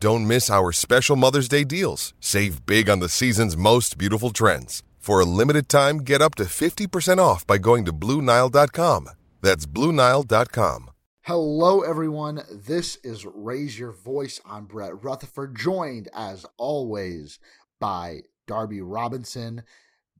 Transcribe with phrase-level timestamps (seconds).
[0.00, 2.14] Don't miss our special Mother's Day deals.
[2.20, 4.84] Save big on the season's most beautiful trends.
[4.98, 9.10] For a limited time, get up to 50% off by going to Bluenile.com.
[9.42, 10.90] That's Bluenile.com.
[11.22, 12.42] Hello, everyone.
[12.52, 14.40] This is Raise Your Voice.
[14.48, 17.40] I'm Brett Rutherford, joined as always
[17.80, 19.64] by Darby Robinson.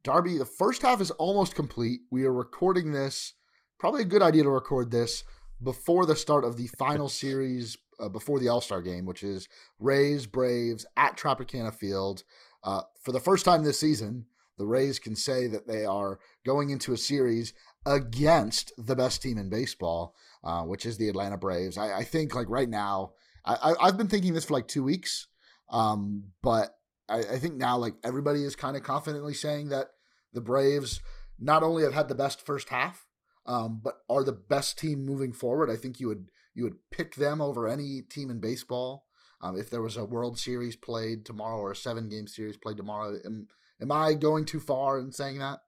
[0.03, 2.00] Darby, the first half is almost complete.
[2.10, 3.34] We are recording this,
[3.78, 5.22] probably a good idea to record this
[5.62, 9.48] before the start of the final series, uh, before the All Star game, which is
[9.78, 12.22] Rays Braves at Tropicana Field.
[12.62, 14.26] Uh, for the first time this season,
[14.59, 17.54] the Rays can say that they are going into a series
[17.86, 20.14] against the best team in baseball,
[20.44, 21.78] uh, which is the Atlanta Braves.
[21.78, 23.12] I, I think like right now,
[23.44, 25.28] I, have been thinking this for like two weeks,
[25.70, 26.75] um, but
[27.09, 29.88] I, I, think now like everybody is kind of confidently saying that
[30.34, 31.00] the Braves
[31.38, 33.06] not only have had the best first half,
[33.47, 35.70] um, but are the best team moving forward.
[35.70, 36.26] I think you would
[36.58, 39.06] you would pick them over any team in baseball.
[39.41, 42.76] Um, if there was a World Series played tomorrow or a seven game series played
[42.76, 43.46] tomorrow, am,
[43.80, 45.60] am I going too far in saying that?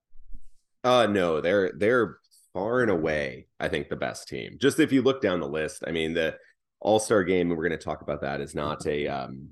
[0.83, 2.19] Uh no, they're they're
[2.53, 4.57] far and away, I think, the best team.
[4.61, 6.37] Just if you look down the list, I mean, the
[6.81, 9.51] All-Star game, and we're going to talk about that, is not a um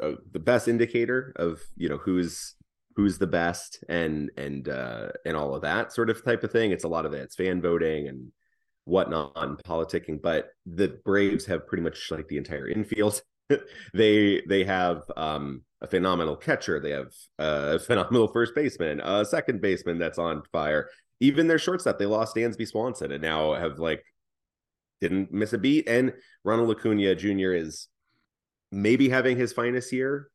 [0.00, 2.56] a, the best indicator of, you know, who's
[2.96, 6.72] who's the best and and uh and all of that sort of type of thing.
[6.72, 7.22] It's a lot of it.
[7.22, 8.32] It's fan voting and
[8.84, 13.20] whatnot and politicking, but the Braves have pretty much like the entire infield.
[13.94, 16.80] they they have um a phenomenal catcher.
[16.80, 20.88] They have a phenomenal first baseman, a second baseman that's on fire.
[21.20, 24.02] Even their shortstop, they lost Dansby Swanson and now have like
[25.00, 25.88] didn't miss a beat.
[25.88, 26.12] And
[26.44, 27.52] Ronald Acuna Jr.
[27.52, 27.88] is
[28.72, 30.28] maybe having his finest year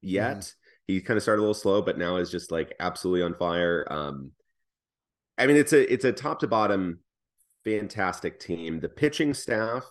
[0.00, 0.38] yet.
[0.38, 0.54] Mm.
[0.86, 3.86] He kind of started a little slow, but now is just like absolutely on fire.
[3.90, 4.32] Um,
[5.38, 7.00] I mean, it's a it's a top to bottom
[7.64, 8.80] fantastic team.
[8.80, 9.84] The pitching staff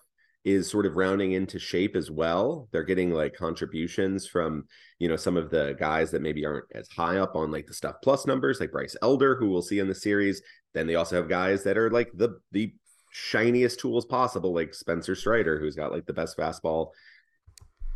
[0.43, 2.67] is sort of rounding into shape as well.
[2.71, 4.65] They're getting like contributions from,
[4.97, 7.73] you know, some of the guys that maybe aren't as high up on like the
[7.73, 10.41] stuff plus numbers, like Bryce Elder, who we'll see in the series.
[10.73, 12.73] Then they also have guys that are like the the
[13.11, 16.89] shiniest tools possible, like Spencer Strider, who's got like the best fastball,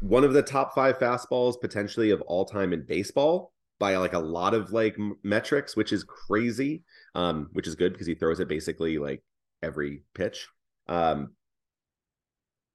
[0.01, 4.19] one of the top five fastballs potentially of all time in baseball by like a
[4.19, 6.83] lot of like metrics, which is crazy.
[7.15, 9.23] Um, which is good because he throws it basically like
[9.65, 10.47] every pitch.
[10.87, 11.31] Um,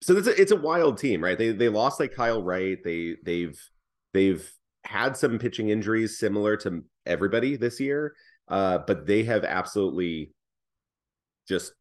[0.02, 1.38] so it's a, it's a wild team, right?
[1.38, 2.78] They they lost like Kyle Wright.
[2.82, 3.58] They they've
[4.12, 4.50] they've
[4.84, 8.14] had some pitching injuries similar to everybody this year,
[8.48, 10.32] uh, but they have absolutely
[11.46, 11.72] just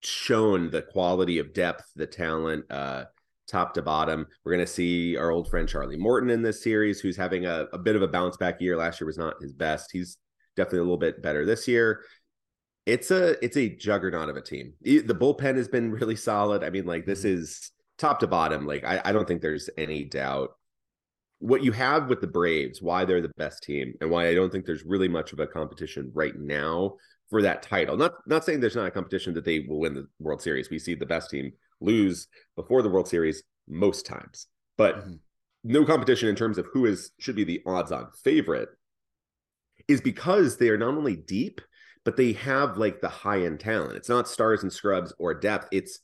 [0.00, 3.04] shown the quality of depth, the talent, uh,
[3.46, 4.26] top to bottom.
[4.42, 7.66] We're going to see our old friend Charlie Morton in this series, who's having a,
[7.74, 8.76] a bit of a bounce back year.
[8.76, 9.90] Last year was not his best.
[9.92, 10.16] He's
[10.56, 12.00] definitely a little bit better this year
[12.86, 14.74] it's a it's a juggernaut of a team.
[14.82, 16.62] The bullpen has been really solid.
[16.62, 17.40] I mean, like this mm-hmm.
[17.40, 18.66] is top to bottom.
[18.66, 20.50] Like I, I don't think there's any doubt.
[21.38, 24.50] What you have with the Braves, why they're the best team, and why I don't
[24.50, 26.94] think there's really much of a competition right now
[27.30, 27.96] for that title.
[27.96, 30.70] Not not saying there's not a competition that they will win the World Series.
[30.70, 34.46] We see the best team lose before the World Series most times,
[34.76, 35.14] but mm-hmm.
[35.64, 38.68] no competition in terms of who is should be the odds-on favorite
[39.88, 41.60] is because they are not only deep,
[42.04, 43.96] but they have like the high-end talent.
[43.96, 45.68] It's not stars and scrubs or depth.
[45.72, 46.00] It's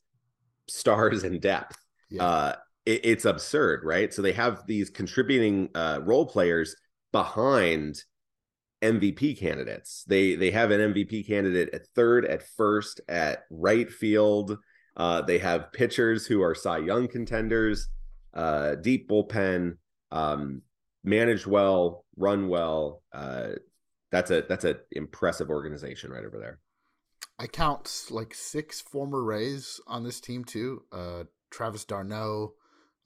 [0.69, 1.76] stars and depth.
[2.11, 2.25] Yeah.
[2.25, 2.55] Uh,
[2.87, 4.12] it, it's absurd, right?
[4.12, 6.75] So they have these contributing uh, role players
[7.12, 8.02] behind
[8.82, 10.05] MVP candidates.
[10.06, 14.58] They they have an MVP candidate at third, at first, at right field.
[14.96, 17.88] Uh, they have pitchers who are Cy Young contenders,
[18.35, 19.76] uh, deep bullpen,
[20.11, 20.62] um,
[21.05, 23.03] managed well, run well.
[23.12, 23.50] Uh,
[24.10, 26.58] that's a that's an impressive organization right over there.
[27.38, 30.82] I count like six former Rays on this team too.
[30.92, 32.54] Uh, Travis d'Arnaud,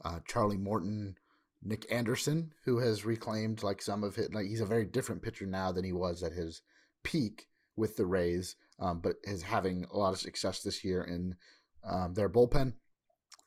[0.04, 1.16] uh, Charlie Morton,
[1.62, 4.32] Nick Anderson, who has reclaimed like some of his.
[4.32, 6.62] Like he's a very different pitcher now than he was at his
[7.02, 7.46] peak
[7.76, 11.36] with the Rays, um, but is having a lot of success this year in
[11.84, 12.74] um, their bullpen.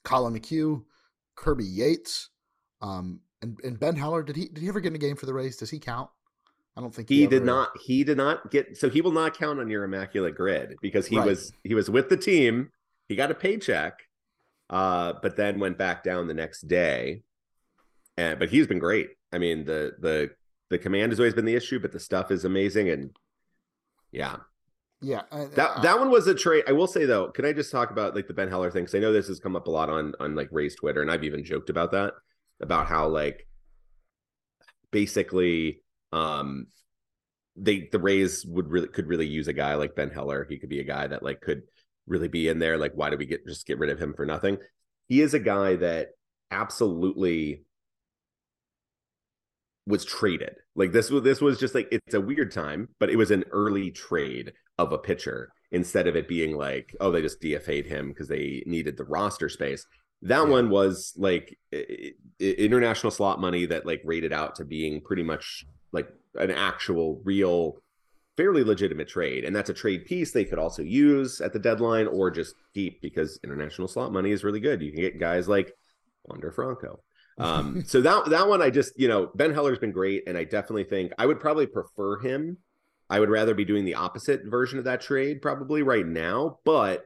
[0.03, 0.83] Collin McHugh,
[1.35, 2.29] Kirby Yates,
[2.81, 4.23] um, and, and Ben Heller.
[4.23, 5.57] Did he did he ever get in a game for the Rays?
[5.57, 6.09] Does he count?
[6.77, 7.71] I don't think he, he did not.
[7.83, 8.77] He did not get.
[8.77, 11.25] So he will not count on your immaculate grid because he right.
[11.25, 12.69] was he was with the team.
[13.09, 13.99] He got a paycheck,
[14.69, 17.23] uh, but then went back down the next day
[18.17, 19.11] and but he's been great.
[19.31, 20.31] I mean, the the
[20.69, 23.15] the command has always been the issue, but the stuff is amazing, and
[24.11, 24.37] yeah,
[25.01, 25.21] yeah.
[25.31, 26.63] that that one was a trade.
[26.67, 28.83] I will say though, can I just talk about like the Ben Heller thing?
[28.83, 31.11] Because I know this has come up a lot on on like Ray's Twitter, and
[31.11, 32.13] I've even joked about that
[32.59, 33.47] about how like
[34.91, 36.67] basically um
[37.57, 40.45] they the Rays would really could really use a guy like Ben Heller.
[40.47, 41.63] He could be a guy that like could
[42.05, 42.77] really be in there.
[42.77, 44.57] Like, why do we get just get rid of him for nothing?
[45.07, 46.09] He is a guy that
[46.51, 47.63] absolutely
[49.87, 50.55] was traded.
[50.75, 53.45] Like this was this was just like it's a weird time, but it was an
[53.51, 58.09] early trade of a pitcher instead of it being like, oh, they just DFA'd him
[58.09, 59.85] because they needed the roster space.
[60.21, 60.49] That yeah.
[60.49, 61.57] one was like
[62.39, 67.77] international slot money that like rated out to being pretty much like an actual real
[68.35, 72.05] fairly legitimate trade and that's a trade piece they could also use at the deadline
[72.05, 75.73] or just keep because international slot money is really good you can get guys like
[76.25, 76.99] Wander Franco
[77.37, 80.43] um, so that that one I just you know Ben Heller's been great, and I
[80.43, 82.57] definitely think I would probably prefer him.
[83.09, 87.05] I would rather be doing the opposite version of that trade probably right now, but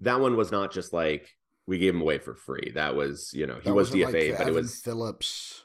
[0.00, 1.36] that one was not just like
[1.66, 2.72] we gave him away for free.
[2.74, 5.64] That was you know he was DFA, like but it was Phillips.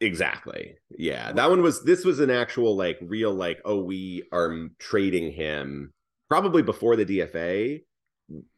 [0.00, 0.74] Exactly.
[0.98, 1.84] Yeah, that one was.
[1.84, 5.92] This was an actual like real like oh we are trading him
[6.28, 7.82] probably before the DFA.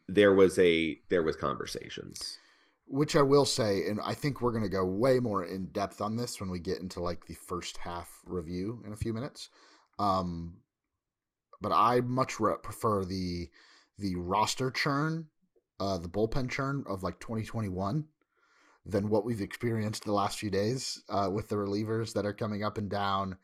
[0.09, 2.39] There was a there was conversations
[2.89, 6.01] which I will say, and I think we're going to go way more in depth
[6.01, 9.51] on this when we get into like the first half review in a few minutes.
[9.99, 10.57] Um,
[11.61, 13.49] but I much re- prefer the
[13.99, 15.27] the roster churn,
[15.81, 18.05] uh, the bullpen churn of like 2021
[18.89, 22.65] than what we've experienced the last few days uh, with the relievers that are coming
[22.65, 23.37] up and down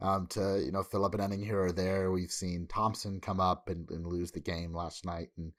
[0.00, 2.10] um, to you know fill up an inning here or there.
[2.10, 5.52] We've seen Thompson come up and, and lose the game last night, and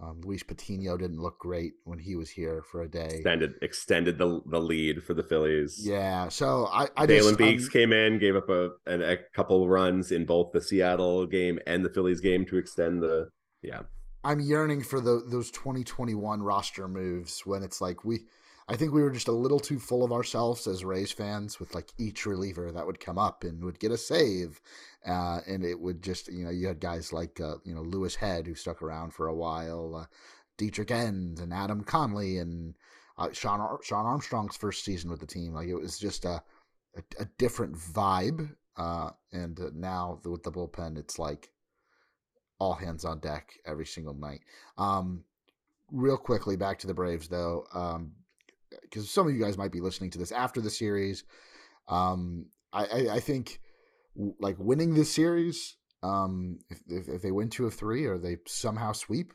[0.00, 3.06] um, Luis Patino didn't look great when he was here for a day.
[3.06, 5.80] Extended extended the the lead for the Phillies.
[5.82, 9.16] Yeah, so I, I Jalen just, Beeks um, came in, gave up a, a, a
[9.34, 13.30] couple runs in both the Seattle game and the Phillies game to extend the.
[13.62, 13.82] Yeah,
[14.24, 18.20] I'm yearning for the those 2021 roster moves when it's like we
[18.68, 21.74] I think we were just a little too full of ourselves as Rays fans with
[21.74, 24.60] like each reliever that would come up and would get a save.
[25.06, 28.16] Uh, and it would just, you know, you had guys like, uh, you know, Louis
[28.16, 30.06] Head who stuck around for a while, uh,
[30.56, 32.74] Dietrich Enns and Adam Conley and
[33.18, 35.54] uh, Shawn, Ar- Shawn Armstrong's first season with the team.
[35.54, 36.42] Like it was just a,
[36.96, 38.50] a, a different vibe.
[38.76, 41.50] Uh, and now with the bullpen, it's like
[42.58, 44.40] all hands on deck every single night.
[44.76, 45.22] Um,
[45.92, 47.64] real quickly back to the Braves though.
[47.72, 48.12] Um,
[48.82, 51.24] because some of you guys might be listening to this after the series.
[51.88, 53.60] Um, I, I, I think
[54.40, 58.38] like winning this series, um, if, if, if they win two of three or they
[58.46, 59.32] somehow sweep,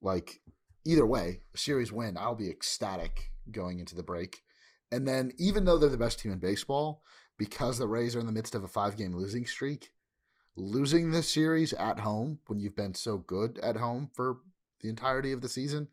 [0.00, 0.40] like
[0.86, 4.42] either way, series win, I'll be ecstatic going into the break.
[4.90, 7.02] And then even though they're the best team in baseball,
[7.36, 9.90] because the Rays are in the midst of a five game losing streak,
[10.56, 14.38] losing this series at home when you've been so good at home for
[14.80, 15.88] the entirety of the season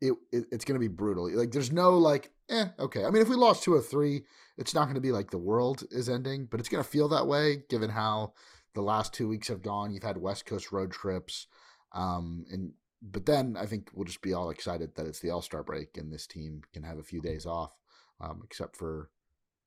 [0.00, 1.30] it, it it's going to be brutal.
[1.30, 3.04] Like there's no like, eh, okay.
[3.04, 4.24] I mean, if we lost two or three,
[4.56, 7.08] it's not going to be like the world is ending, but it's going to feel
[7.08, 8.32] that way given how
[8.74, 9.92] the last two weeks have gone.
[9.92, 11.46] You've had West Coast road trips,
[11.92, 15.42] um, and but then I think we'll just be all excited that it's the All
[15.42, 17.72] Star break and this team can have a few days off,
[18.20, 19.10] um, except for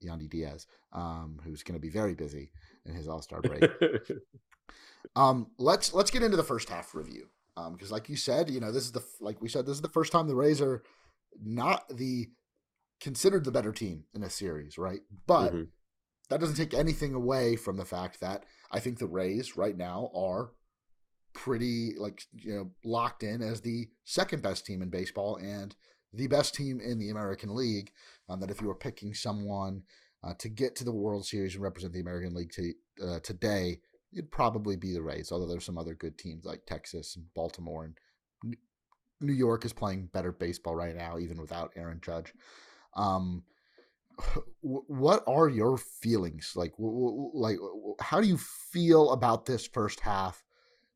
[0.04, 2.52] Yandy Diaz, um, who's going to be very busy
[2.86, 3.64] in his All Star break.
[5.16, 7.28] Um, let's let's get into the first half review.
[7.58, 9.82] Um, because like you said, you know, this is the like we said, this is
[9.82, 10.84] the first time the Rays are
[11.42, 12.30] not the
[13.00, 15.02] considered the better team in a series, right?
[15.28, 15.64] But mm-hmm.
[16.30, 20.12] that doesn't take anything away from the fact that I think the Rays right now
[20.16, 20.52] are
[21.34, 25.76] pretty like you know locked in as the second best team in baseball and
[26.14, 27.92] the best team in the American League.
[28.30, 29.84] Um, that if you were picking someone
[30.24, 33.80] uh, to get to the World Series and represent the American League to, uh, today,
[34.14, 35.32] it'd probably be the Rays.
[35.32, 38.56] Although there's some other good teams like Texas and Baltimore and
[39.20, 42.34] New York is playing better baseball right now, even without Aaron Judge.
[42.96, 43.44] Um,
[44.62, 46.74] what are your feelings like?
[46.78, 47.58] Like,
[48.00, 50.44] how do you feel about this first half?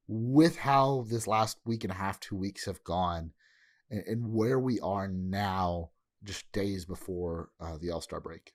[0.08, 3.32] with how this last week and a half, two weeks have gone,
[3.90, 5.90] and, and where we are now,
[6.24, 8.54] just days before uh, the All Star break?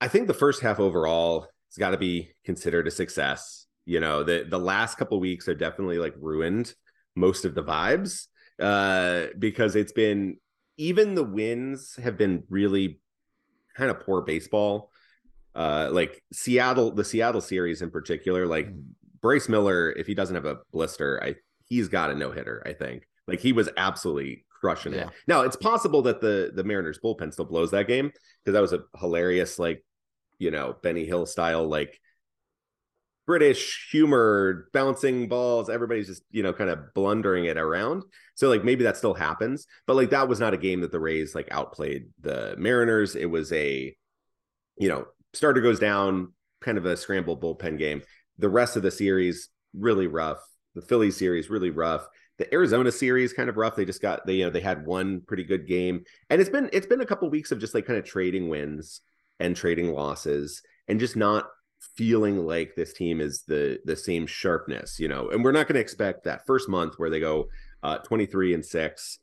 [0.00, 3.66] I think the first half overall has got to be considered a success.
[3.84, 6.72] You know, the the last couple weeks are definitely like ruined
[7.16, 8.26] most of the vibes
[8.60, 10.38] uh, because it's been
[10.76, 13.00] even the wins have been really
[13.76, 14.90] kind of poor baseball.
[15.54, 18.82] Uh, like Seattle, the Seattle series in particular, like mm.
[19.20, 22.62] Bryce Miller, if he doesn't have a blister, I he's got a no hitter.
[22.66, 25.08] I think like he was absolutely crushing yeah.
[25.08, 25.08] it.
[25.26, 28.10] Now it's possible that the the Mariners bullpen still blows that game
[28.44, 29.84] because that was a hilarious like
[30.38, 32.00] you know Benny Hill style like
[33.26, 35.70] British humor, bouncing balls.
[35.70, 38.02] Everybody's just, you know, kind of blundering it around.
[38.34, 39.66] So, like, maybe that still happens.
[39.86, 43.16] But, like, that was not a game that the Rays, like, outplayed the Mariners.
[43.16, 43.96] It was a,
[44.76, 48.02] you know, starter goes down, kind of a scramble bullpen game
[48.38, 50.38] the rest of the series really rough.
[50.74, 52.06] The Philly series really rough.
[52.38, 53.76] The Arizona series kind of rough.
[53.76, 56.68] They just got they you know they had one pretty good game, and it's been
[56.72, 59.00] it's been a couple weeks of just like kind of trading wins
[59.40, 61.46] and trading losses, and just not
[61.96, 65.30] feeling like this team is the the same sharpness, you know.
[65.30, 67.48] And we're not going to expect that first month where they go
[67.82, 69.18] uh, 23 and six.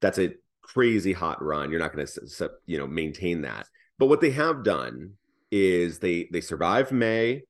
[0.00, 1.70] That's a crazy hot run.
[1.70, 3.66] You're not going to you know maintain that.
[3.98, 5.12] But what they have done
[5.50, 7.42] is they they survived May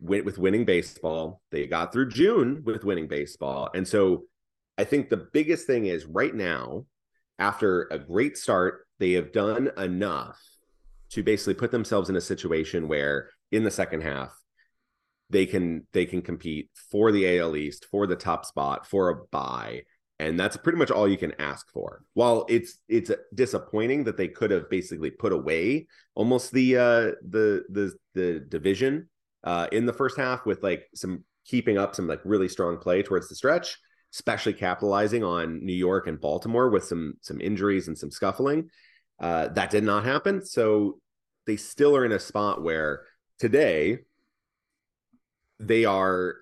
[0.00, 1.42] went with winning baseball.
[1.50, 3.70] They got through June with winning baseball.
[3.74, 4.24] And so
[4.78, 6.86] I think the biggest thing is right now,
[7.38, 10.40] after a great start, they have done enough
[11.10, 14.32] to basically put themselves in a situation where in the second half
[15.30, 19.16] they can they can compete for the AL East, for the top spot, for a
[19.30, 19.82] bye,
[20.18, 22.02] And that's pretty much all you can ask for.
[22.14, 27.64] While it's it's disappointing that they could have basically put away almost the uh the
[27.70, 29.08] the the division
[29.44, 33.02] uh, in the first half with like some keeping up some like really strong play
[33.02, 33.78] towards the stretch,
[34.12, 38.68] especially capitalizing on New York and Baltimore with some some injuries and some scuffling.
[39.20, 40.98] Uh, that did not happen, so
[41.46, 43.02] they still are in a spot where
[43.38, 43.98] today
[45.58, 46.36] they are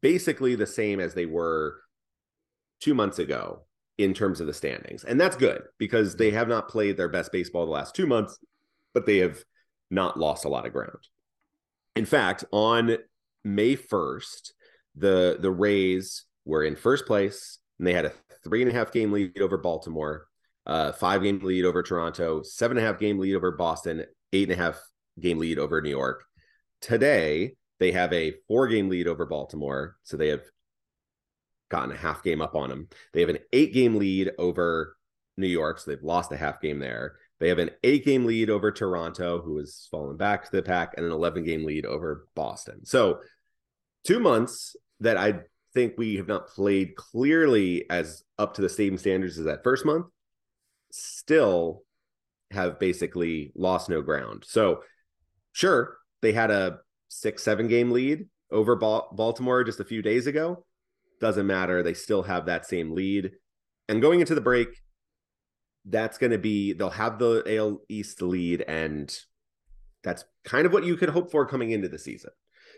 [0.00, 1.76] basically the same as they were
[2.80, 3.62] two months ago
[3.98, 5.04] in terms of the standings.
[5.04, 8.38] And that's good because they have not played their best baseball the last two months,
[8.92, 9.44] but they have
[9.90, 10.98] not lost a lot of ground.
[11.94, 12.96] In fact, on
[13.44, 14.52] May 1st,
[14.96, 18.12] the the Rays were in first place and they had a
[18.44, 20.26] three and a half game lead over Baltimore,
[20.66, 24.50] uh, five game lead over Toronto, seven and a half game lead over Boston, eight
[24.50, 24.80] and a half
[25.20, 26.24] game lead over New York.
[26.80, 29.96] Today, they have a four game lead over Baltimore.
[30.04, 30.44] So they have
[31.70, 32.88] gotten a half game up on them.
[33.12, 34.96] They have an eight game lead over
[35.36, 35.78] New York.
[35.78, 37.16] So they've lost a half game there.
[37.40, 40.94] They have an eight game lead over Toronto, who has fallen back to the pack,
[40.96, 42.86] and an 11 game lead over Boston.
[42.86, 43.18] So,
[44.04, 45.40] two months that I
[45.74, 49.84] think we have not played clearly as up to the same standards as that first
[49.84, 50.06] month,
[50.94, 51.82] still
[52.50, 54.44] have basically lost no ground.
[54.46, 54.82] So,
[55.52, 60.64] sure, they had a six, seven game lead over Baltimore just a few days ago.
[61.20, 61.82] Doesn't matter.
[61.82, 63.32] They still have that same lead.
[63.88, 64.68] And going into the break,
[65.84, 69.14] that's going to be they'll have the AL East lead, and
[70.02, 72.30] that's kind of what you could hope for coming into the season.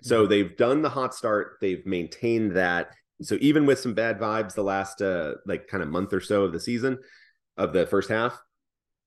[0.02, 0.30] So mm-hmm.
[0.30, 2.90] they've done the hot start, they've maintained that.
[3.22, 6.44] So even with some bad vibes the last uh like kind of month or so
[6.44, 6.98] of the season
[7.56, 8.42] of the first half,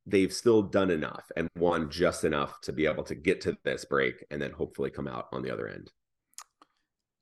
[0.06, 3.86] they've still done enough and won just enough to be able to get to this
[3.86, 5.92] break and then hopefully come out on the other end.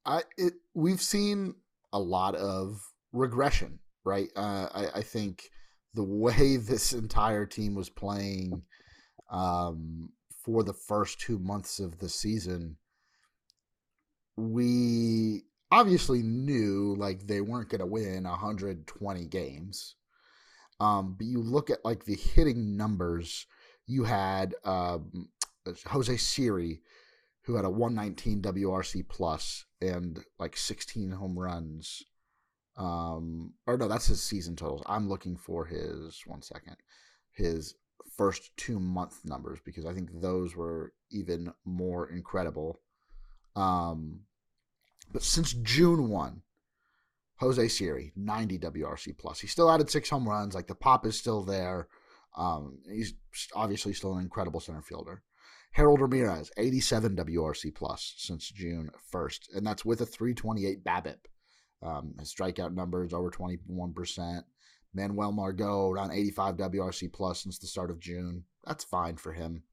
[0.05, 1.55] I it, we've seen
[1.91, 2.79] a lot of
[3.11, 4.29] regression, right?
[4.35, 5.49] Uh, I, I think
[5.93, 8.61] the way this entire team was playing
[9.29, 10.09] um,
[10.45, 12.77] for the first two months of the season,
[14.37, 19.95] we obviously knew like they weren't going to win 120 games.
[20.79, 23.47] Um, but you look at like the hitting numbers,
[23.85, 25.29] you had um,
[25.87, 26.81] Jose Siri,
[27.41, 32.03] who had a 119 WRC plus and like 16 home runs.
[32.75, 34.83] Um, or no, that's his season totals.
[34.85, 36.75] I'm looking for his one second,
[37.31, 37.73] his
[38.15, 42.81] first two month numbers because I think those were even more incredible.
[43.55, 44.21] Um,
[45.11, 46.41] but since June 1,
[47.39, 49.39] Jose Siri, 90 WRC plus.
[49.39, 50.55] He still added six home runs.
[50.55, 51.87] Like the pop is still there.
[52.35, 53.13] Um, he's
[53.55, 55.23] obviously still an incredible center fielder.
[55.71, 61.17] Harold Ramirez, 87 WRC plus since June 1st, and that's with a 328 BABIP.
[61.83, 64.43] Um, his strikeout numbers over 21%.
[64.93, 68.45] Manuel Margot around 85 WRC plus since the start of June.
[68.65, 69.63] That's fine for him.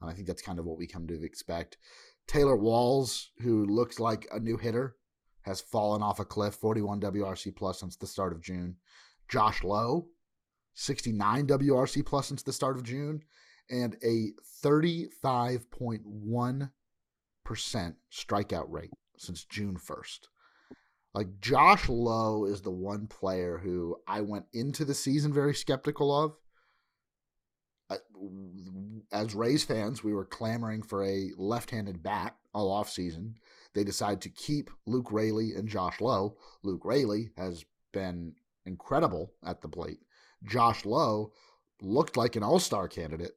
[0.00, 1.78] And I think that's kind of what we come to expect.
[2.26, 4.96] Taylor Walls, who looks like a new hitter,
[5.44, 8.76] has fallen off a cliff, 41 WRC plus since the start of June.
[9.28, 10.06] Josh Lowe,
[10.74, 13.22] 69 WRC plus since the start of June,
[13.70, 14.32] and a
[14.62, 16.70] 35.1%
[18.12, 20.20] strikeout rate since June 1st.
[21.14, 26.12] Like Josh Lowe is the one player who I went into the season very skeptical
[26.12, 26.36] of.
[29.12, 33.36] As Rays fans, we were clamoring for a left-handed bat all off season.
[33.74, 36.36] They decide to keep Luke Raley and Josh Lowe.
[36.62, 38.34] Luke Raley has been
[38.66, 40.00] incredible at the plate.
[40.44, 41.32] Josh Lowe
[41.80, 43.32] looked like an all-star candidate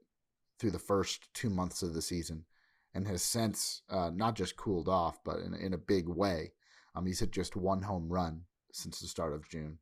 [0.60, 2.46] through the first two months of the season
[2.94, 6.54] and has since uh, not just cooled off, but in, in a big way.
[6.96, 8.42] Um, he's hit just one home run
[8.72, 9.80] since the start of June.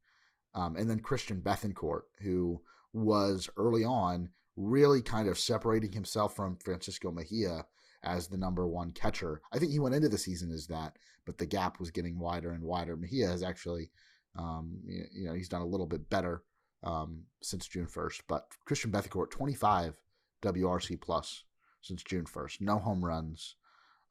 [0.54, 2.62] Um, and then Christian Bethancourt, who
[2.94, 7.66] was early on really kind of separating himself from Francisco Mejia
[8.06, 9.42] as the number one catcher.
[9.52, 12.52] I think he went into the season as that, but the gap was getting wider
[12.52, 12.96] and wider.
[12.96, 13.92] Mejia has actually,
[14.38, 16.44] um, you, know, he's done a little bit better
[16.84, 18.22] um, since June 1st.
[18.28, 19.96] But Christian Bethancourt, 25
[20.44, 21.44] WRC plus
[21.82, 22.62] since June 1st.
[22.62, 23.56] No home runs,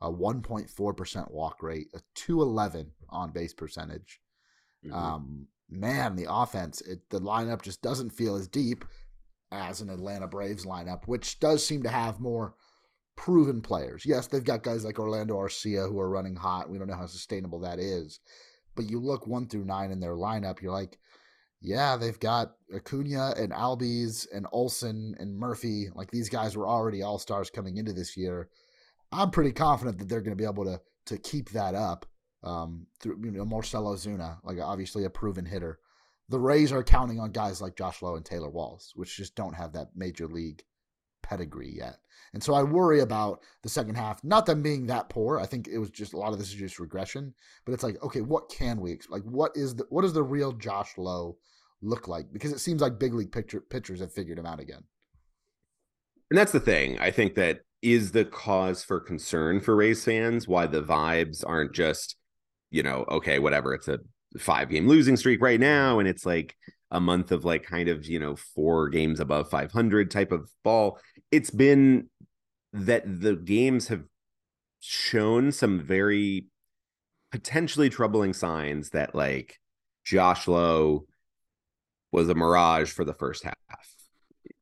[0.00, 4.20] a 1.4% walk rate, a 211 on base percentage.
[4.84, 4.94] Mm-hmm.
[4.94, 8.84] Um, man, the offense, it, the lineup just doesn't feel as deep
[9.52, 12.54] as an Atlanta Braves lineup, which does seem to have more
[13.16, 14.05] proven players.
[14.05, 16.68] Yes, they've got guys like Orlando Arcia who are running hot.
[16.68, 18.20] We don't know how sustainable that is.
[18.74, 20.98] But you look one through nine in their lineup, you're like,
[21.61, 25.88] yeah, they've got Acuna and Albies and Olson and Murphy.
[25.94, 28.48] Like these guys were already all stars coming into this year.
[29.12, 32.07] I'm pretty confident that they're going to be able to to keep that up
[32.42, 35.79] um, through you know Marcell Ozuna, like obviously a proven hitter.
[36.29, 39.55] The Rays are counting on guys like Josh Lowe and Taylor Walls, which just don't
[39.55, 40.64] have that major league
[41.24, 41.96] pedigree yet.
[42.34, 45.38] And so I worry about the second half, not them being that poor.
[45.38, 47.32] I think it was just a lot of this is just regression,
[47.64, 50.52] but it's like, okay, what can we like what is the what does the real
[50.52, 51.37] Josh Lowe
[51.80, 52.32] look like?
[52.32, 54.82] Because it seems like big league picture, pitchers have figured him out again.
[56.30, 56.98] And that's the thing.
[56.98, 61.74] I think that is the cause for concern for Rays fans why the vibes aren't
[61.74, 62.16] just,
[62.70, 63.98] you know, okay, whatever, it's a
[64.38, 66.56] five game losing streak right now and it's like
[66.94, 70.98] a month of like kind of, you know, four games above 500 type of ball.
[71.33, 72.09] It's been
[72.72, 74.04] that the games have
[74.80, 76.46] shown some very
[77.33, 79.59] potentially troubling signs that like
[80.04, 81.07] Josh Lowe
[82.12, 83.57] was a mirage for the first half.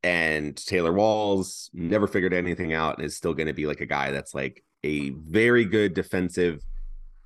[0.01, 3.85] And Taylor Walls never figured anything out and is still going to be like a
[3.85, 6.63] guy that's like a very good defensive,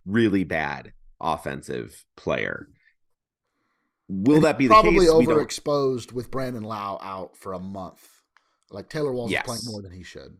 [0.06, 0.92] really bad
[1.22, 2.68] offensive player.
[4.10, 5.10] Will that be probably the case?
[5.10, 8.06] Probably overexposed with Brandon Lowe out for a month.
[8.72, 9.44] Like Taylor Walls yes.
[9.44, 10.38] is playing more than he should.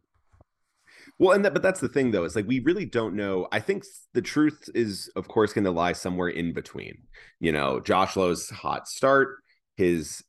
[1.20, 3.48] Well, and that, but that's the thing though, is like we really don't know.
[3.52, 6.98] I think the truth is, of course, going to lie somewhere in between.
[7.40, 9.38] You know, Josh Lowe's hot start
[9.78, 10.24] his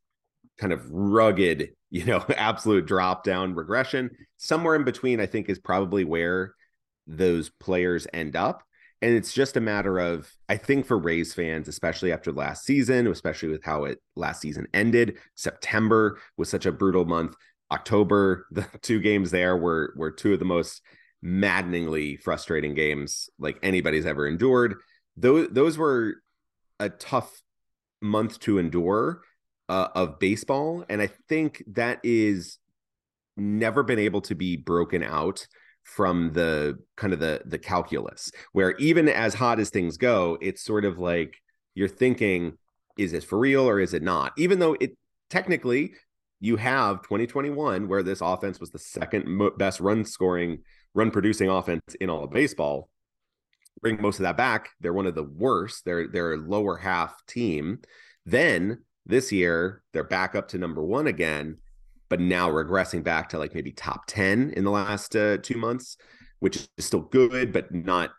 [0.58, 4.10] kind of rugged, you know, absolute drop down regression.
[4.36, 6.54] Somewhere in between, I think, is probably where
[7.06, 8.62] those players end up.
[9.00, 13.06] And it's just a matter of, I think, for Rays fans, especially after last season,
[13.06, 15.18] especially with how it last season ended.
[15.36, 17.36] September was such a brutal month.
[17.70, 20.82] October, the two games there were were two of the most
[21.22, 24.76] maddeningly frustrating games like anybody's ever endured.
[25.16, 26.16] Those those were
[26.80, 27.40] a tough
[28.00, 29.22] month to endure
[29.68, 32.58] uh, of baseball, and I think that is
[33.36, 35.46] never been able to be broken out
[35.94, 40.62] from the kind of the the calculus where even as hot as things go it's
[40.62, 41.36] sort of like
[41.74, 42.56] you're thinking
[42.98, 44.32] is this for real or is it not?
[44.36, 44.96] Even though it
[45.30, 45.92] technically
[46.40, 50.58] you have 2021 where this offense was the second best run scoring
[50.94, 52.90] run producing offense in all of baseball
[53.80, 55.84] bring most of that back they're one of the worst.
[55.84, 57.80] They're they're a lower half team.
[58.26, 61.58] Then this year, they're back up to number one again,
[62.08, 65.96] but now regressing back to like maybe top 10 in the last uh, two months.
[66.40, 68.10] which is still good, but not.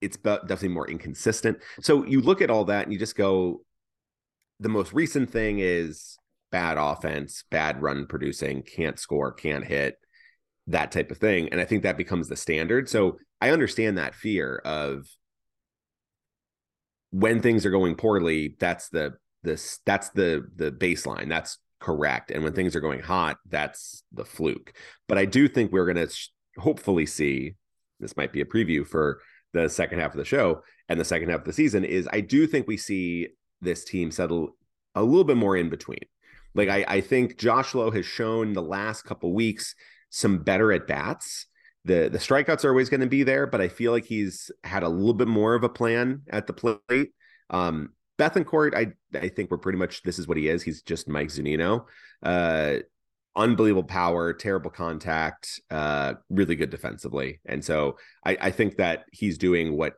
[0.00, 1.58] It's definitely more inconsistent.
[1.80, 3.62] So you look at all that and you just go.
[4.60, 6.16] The most recent thing is
[6.52, 9.96] bad offense, bad run producing, can't score, can't hit,
[10.68, 11.48] that type of thing.
[11.48, 12.88] And I think that becomes the standard.
[12.88, 15.08] So I understand that fear of
[17.10, 21.28] when things are going poorly, that's the this that's the the baseline.
[21.28, 22.30] That's correct.
[22.30, 24.72] And when things are going hot, that's the fluke.
[25.06, 27.56] But I do think we're going to sh- hopefully see
[28.00, 29.20] this might be a preview for
[29.52, 32.20] the second half of the show and the second half of the season is I
[32.20, 33.28] do think we see
[33.60, 34.56] this team settle
[34.94, 36.00] a little bit more in between.
[36.54, 39.74] Like I, I think Josh Lowe has shown the last couple weeks
[40.10, 41.46] some better at bats.
[41.84, 44.82] The the strikeouts are always going to be there, but I feel like he's had
[44.82, 47.10] a little bit more of a plan at the plate.
[47.50, 50.62] Um, Bethancourt, I I think we're pretty much this is what he is.
[50.62, 51.86] He's just Mike Zunino.
[52.22, 52.76] Uh,
[53.36, 59.38] unbelievable power, terrible contact, uh, really good defensively, and so I, I think that he's
[59.38, 59.94] doing what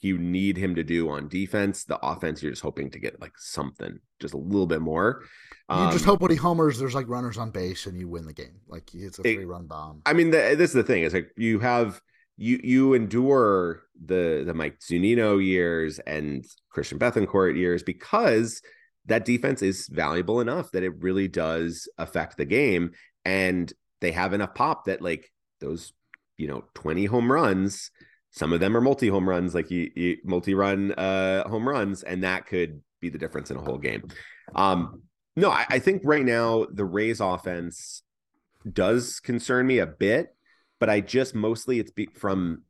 [0.00, 1.84] you need him to do on defense.
[1.84, 5.22] The offense, you're just hoping to get like something, just a little bit more.
[5.68, 8.08] Um, you just um, hope when he homers, there's like runners on base, and you
[8.08, 8.60] win the game.
[8.68, 10.02] Like it's a three run bomb.
[10.06, 12.00] I mean, the, this is the thing: is like you have
[12.36, 18.60] you you endure the the Mike Zunino years and Christian Bethancourt years because
[19.06, 22.92] that defense is valuable enough that it really does affect the game,
[23.24, 25.92] and they have enough pop that like those
[26.36, 27.90] you know 20 home runs
[28.36, 32.02] some of them are multi home runs, like you, you multi run uh, home runs,
[32.02, 34.08] and that could be the difference in a whole game.
[34.54, 35.02] Um,
[35.36, 38.02] no, I, I think right now the Rays offense
[38.70, 40.35] does concern me a bit,
[40.78, 42.62] but I just mostly it's be, from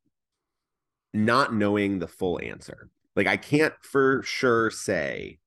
[1.13, 2.91] not knowing the full answer.
[3.15, 5.39] Like I can't for sure say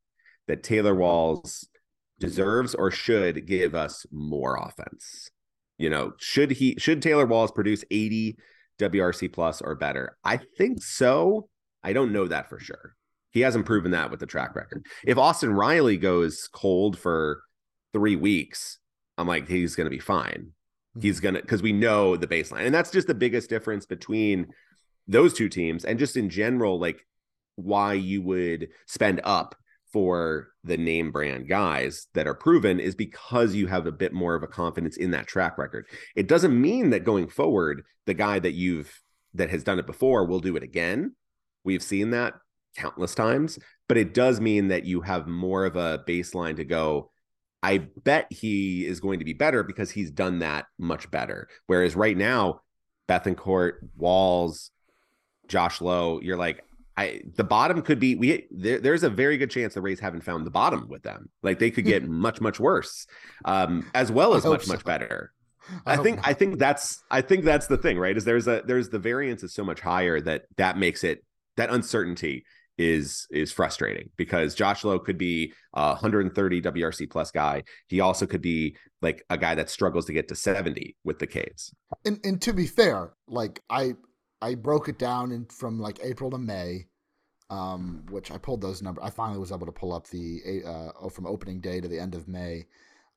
[0.48, 1.68] that Taylor Walls
[2.20, 5.30] deserves or should give us more offense.
[5.78, 8.38] You know, should he should Taylor Walls produce 80
[8.80, 10.18] WRC plus or better?
[10.24, 11.48] I think so.
[11.84, 12.96] I don't know that for sure.
[13.32, 14.86] He hasn't proven that with the track record.
[15.06, 17.44] If Austin Riley goes cold for
[17.94, 18.80] three weeks,
[19.18, 20.52] I'm like, he's going to be fine.
[21.02, 21.24] He's mm-hmm.
[21.24, 22.66] going to, because we know the baseline.
[22.66, 24.48] And that's just the biggest difference between
[25.08, 27.06] those two teams and just in general, like
[27.56, 29.56] why you would spend up
[29.92, 34.36] for the name brand guys that are proven is because you have a bit more
[34.36, 35.86] of a confidence in that track record.
[36.16, 39.02] It doesn't mean that going forward, the guy that you've
[39.34, 41.16] that has done it before will do it again.
[41.64, 42.36] We've seen that
[42.78, 47.12] countless times, but it does mean that you have more of a baseline to go.
[47.62, 51.50] I bet he is going to be better because he's done that much better.
[51.68, 52.62] Whereas right now,
[53.08, 54.72] Bethancourt, Walls,
[55.48, 56.64] Josh Lowe, you're like,
[56.96, 60.24] I the bottom could be we there, there's a very good chance the Rays haven't
[60.24, 61.30] found the bottom with them.
[61.42, 63.08] Like they could get much much worse,
[63.46, 64.74] um, as well as much so.
[64.74, 65.32] much better.
[65.86, 66.28] I, I think not.
[66.28, 68.18] I think that's I think that's the thing, right?
[68.18, 71.24] Is there's a there's the variance is so much higher that that makes it
[71.56, 72.44] that uncertainty
[72.80, 77.64] is is frustrating because Josh Lowe could be a 130 WRC plus guy.
[77.88, 81.28] He also could be like a guy that struggles to get to 70 with the
[81.28, 81.74] Caves.
[82.06, 83.96] And and to be fair, like I
[84.42, 86.88] I broke it down in from like April to May,
[87.50, 89.04] um, which I pulled those numbers.
[89.04, 92.00] I finally was able to pull up the uh, oh, from opening day to the
[92.00, 92.66] end of May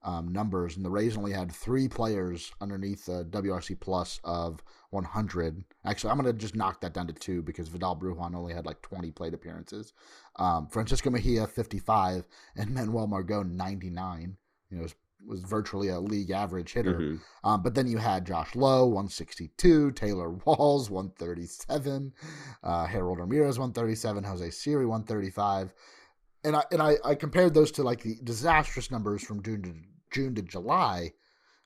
[0.04, 5.64] um, numbers, and the Rays only had three players underneath the WRC plus of 100.
[5.84, 8.66] Actually, I'm going to just knock that down to two because Vidal Brujan only had
[8.66, 9.92] like 20 plate appearances.
[10.36, 14.36] Um, Francisco Mejia 55 and Manuel Margot 99.
[14.70, 14.86] You know,
[15.26, 16.94] was virtually a league average hitter.
[16.94, 17.48] Mm-hmm.
[17.48, 22.12] Um, but then you had Josh Lowe, 162, Taylor Walls, 137,
[22.62, 25.72] uh, Harold Ramirez, 137, Jose Siri, 135.
[26.44, 29.74] And I and I, I compared those to like the disastrous numbers from June to
[30.12, 31.12] June to July,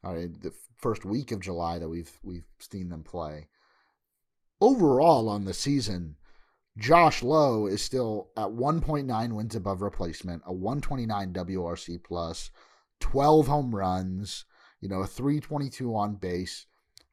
[0.04, 3.48] uh, the first week of July that we've we've seen them play.
[4.60, 6.16] Overall on the season,
[6.78, 12.50] Josh Lowe is still at 1.9 wins above replacement, a 129 WRC plus,
[13.00, 14.44] 12 home runs,
[14.80, 16.66] you know, a 322 on base.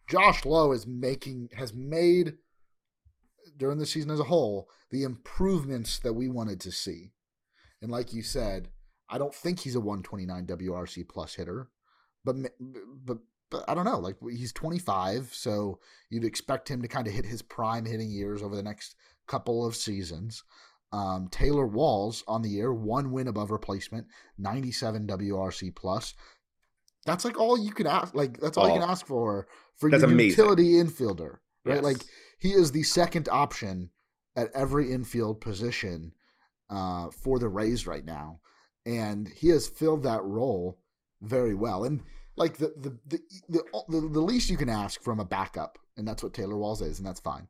[0.08, 2.36] Josh Lowe is making has made
[3.58, 7.12] during the season as a whole the improvements that we wanted to see.
[7.82, 8.70] And like you said,
[9.14, 11.70] I don't think he's a 129 WRC plus hitter,
[12.26, 12.36] but
[13.06, 13.20] but
[13.52, 14.00] but I don't know.
[14.00, 18.42] Like he's 25, so you'd expect him to kind of hit his prime hitting years
[18.42, 18.96] over the next
[19.28, 20.44] couple of seasons.
[20.92, 24.08] Um, Taylor Walls on the year, one win above replacement,
[24.40, 26.16] 97 WRC plus.
[27.06, 28.16] That's like all you can ask.
[28.16, 29.48] Like that's all oh, you can ask for
[29.78, 31.76] for your utility infielder, right?
[31.76, 31.84] Yes.
[31.84, 31.98] Like
[32.40, 33.92] he is the second option
[34.36, 36.14] at every infield position
[36.72, 38.40] uh, for the Rays right now,
[38.86, 40.80] and he has filled that role
[41.22, 41.84] very well.
[41.84, 42.02] And
[42.36, 46.08] like the the the the, the, the least you can ask from a backup and
[46.08, 47.48] that's what Taylor Walls is, and that's fine.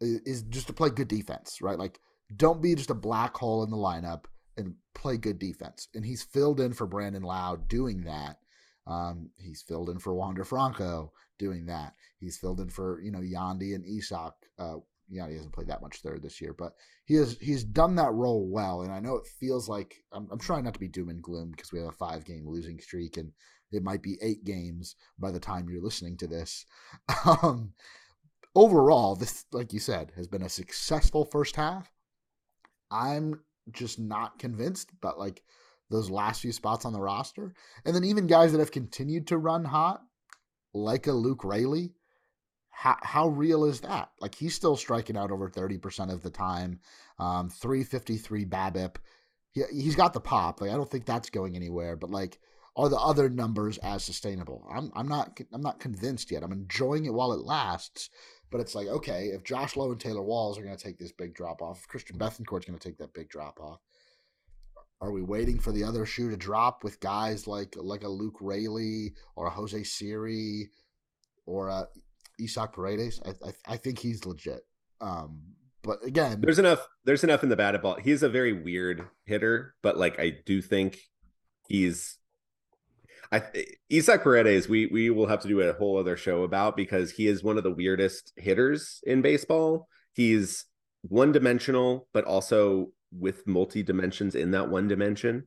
[0.00, 1.78] Is just to play good defense, right?
[1.78, 2.00] Like,
[2.36, 4.24] don't be just a black hole in the lineup
[4.56, 5.88] and play good defense.
[5.94, 8.38] And he's filled in for Brandon Lowe doing that.
[8.86, 11.94] Um, he's filled in for Wander Franco doing that.
[12.18, 14.34] He's filled in for you know Yandy and Isaac.
[14.58, 14.76] Uh,
[15.12, 16.72] Yandy hasn't played that much third this year, but
[17.04, 18.82] he has he's done that role well.
[18.82, 21.50] And I know it feels like I'm, I'm trying not to be doom and gloom
[21.50, 23.32] because we have a five game losing streak and
[23.72, 26.64] it might be eight games by the time you're listening to this.
[27.42, 27.72] Um,
[28.54, 31.92] overall, this, like you said, has been a successful first half.
[32.90, 33.40] I'm
[33.72, 35.42] just not convinced, but like
[35.90, 37.54] those last few spots on the roster.
[37.84, 40.02] And then even guys that have continued to run hot,
[40.72, 41.94] like a Luke Raley,
[42.78, 44.10] how, how real is that?
[44.20, 46.78] Like he's still striking out over 30% of the time,
[47.18, 48.96] um, 353 BABIP.
[49.52, 50.60] He, he's got the pop.
[50.60, 52.38] Like I don't think that's going anywhere, but like
[52.76, 54.68] are the other numbers as sustainable?
[54.70, 56.42] I'm I'm not I'm not convinced yet.
[56.42, 58.10] I'm enjoying it while it lasts,
[58.50, 61.12] but it's like okay, if Josh Lowe and Taylor Walls are going to take this
[61.12, 63.80] big drop off, if Christian Bethancourt's going to take that big drop off,
[65.00, 68.36] are we waiting for the other shoe to drop with guys like like a Luke
[68.42, 70.68] Raley or a Jose Siri
[71.46, 71.88] or a
[72.40, 73.20] Isaac Paredes?
[73.24, 74.60] I, I, I think he's legit.
[75.00, 75.40] Um,
[75.82, 76.86] but again, there's enough.
[77.04, 77.96] There's enough in the batted ball.
[78.02, 80.98] He's a very weird hitter, but like I do think
[81.68, 82.16] he's.
[83.32, 83.42] I
[83.92, 87.26] Isaac Paredes, we we will have to do a whole other show about because he
[87.26, 89.88] is one of the weirdest hitters in baseball.
[90.12, 90.64] He's
[91.02, 95.44] one dimensional, but also with multi dimensions in that one dimension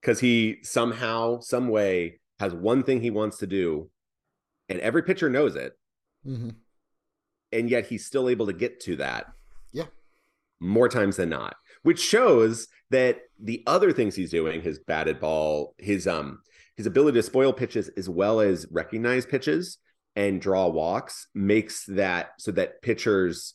[0.00, 3.90] because he somehow, some way has one thing he wants to do,
[4.68, 5.74] and every pitcher knows it,
[6.26, 6.50] mm-hmm.
[7.52, 9.26] and yet he's still able to get to that.
[9.72, 9.86] Yeah,
[10.60, 15.74] more times than not, which shows that the other things he's doing, his batted ball,
[15.78, 16.40] his um,
[16.76, 19.78] his ability to spoil pitches as well as recognize pitches
[20.16, 23.54] and draw walks, makes that so that pitchers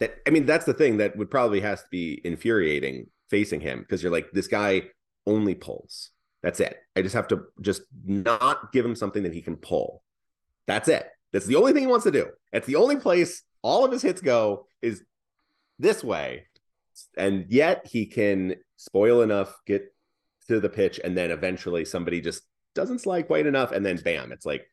[0.00, 3.80] that I mean, that's the thing that would probably has to be infuriating facing him
[3.80, 4.82] because you're like, this guy
[5.26, 6.10] only pulls.
[6.42, 6.76] That's it.
[6.94, 10.02] I just have to just not give him something that he can pull.
[10.66, 11.08] That's it.
[11.34, 12.28] That's the only thing he wants to do.
[12.52, 15.02] That's the only place all of his hits go is
[15.80, 16.46] this way.
[17.16, 19.92] And yet he can spoil enough, get
[20.46, 22.42] to the pitch, and then eventually somebody just
[22.76, 23.72] doesn't slide quite enough.
[23.72, 24.64] And then bam, it's like,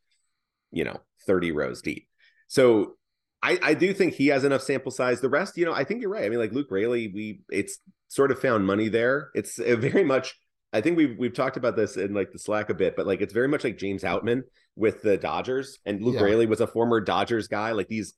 [0.71, 2.07] you know, 30 rows deep.
[2.47, 2.93] So
[3.41, 5.19] I, I do think he has enough sample size.
[5.19, 6.25] The rest, you know, I think you're right.
[6.25, 9.31] I mean, like Luke Raley, we it's sort of found money there.
[9.33, 10.35] It's very much.
[10.73, 13.21] I think we've we've talked about this in like the Slack a bit, but like
[13.21, 14.43] it's very much like James Outman
[14.75, 16.23] with the Dodgers, and Luke yeah.
[16.23, 17.71] Raley was a former Dodgers guy.
[17.71, 18.13] Like these,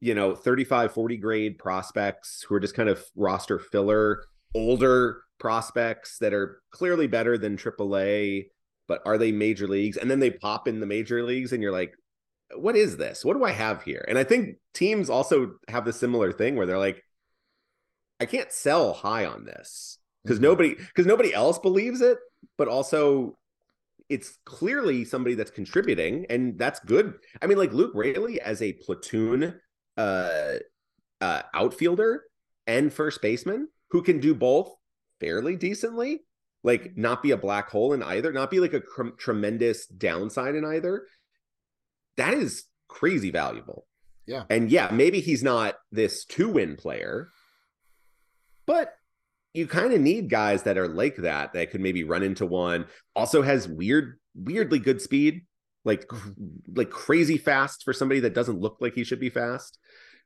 [0.00, 6.18] you know, 35, 40 grade prospects who are just kind of roster filler, older prospects
[6.18, 8.46] that are clearly better than AAA,
[8.88, 9.96] but are they major leagues?
[9.96, 11.94] And then they pop in the major leagues, and you're like,
[12.56, 13.24] what is this?
[13.24, 14.04] What do I have here?
[14.08, 17.04] And I think teams also have the similar thing where they're like,
[18.18, 20.44] I can't sell high on this because mm-hmm.
[20.44, 22.18] nobody because nobody else believes it,
[22.56, 23.36] but also
[24.08, 27.14] it's clearly somebody that's contributing, and that's good.
[27.40, 29.60] I mean, like Luke Raley as a platoon
[29.96, 30.54] uh,
[31.20, 32.24] uh, outfielder
[32.66, 34.74] and first baseman who can do both
[35.20, 36.22] fairly decently
[36.62, 40.54] like not be a black hole in either, not be like a cr- tremendous downside
[40.54, 41.06] in either
[42.20, 43.86] that is crazy valuable.
[44.26, 44.44] Yeah.
[44.50, 47.30] And yeah, maybe he's not this two win player,
[48.66, 48.94] but
[49.52, 52.86] you kind of need guys that are like that that could maybe run into one.
[53.16, 55.44] Also has weird, weirdly good speed,
[55.84, 56.10] like
[56.74, 59.78] like crazy fast for somebody that doesn't look like he should be fast,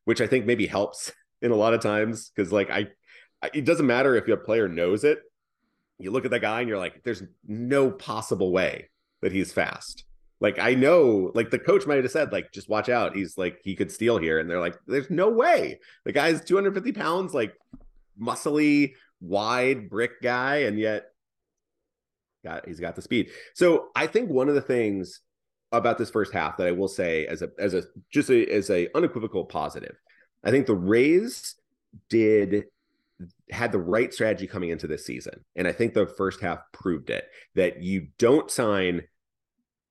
[0.04, 2.88] which I think maybe helps in a lot of times because like I,
[3.42, 5.20] I, it doesn't matter if your player knows it.
[5.98, 8.90] You look at the guy and you're like, there's no possible way
[9.22, 10.04] that he's fast.
[10.40, 13.16] Like I know, like the coach might have said, like just watch out.
[13.16, 15.78] He's like he could steal here, and they're like, there's no way.
[16.04, 17.54] The guy's 250 pounds, like
[18.20, 21.06] muscly, wide brick guy, and yet
[22.44, 23.30] got he's got the speed.
[23.54, 25.20] So I think one of the things
[25.72, 28.70] about this first half that I will say as a as a just a, as
[28.70, 29.96] a unequivocal positive,
[30.44, 31.56] I think the Rays
[32.08, 32.64] did
[33.50, 37.10] had the right strategy coming into this season, and I think the first half proved
[37.10, 37.24] it
[37.54, 39.02] that you don't sign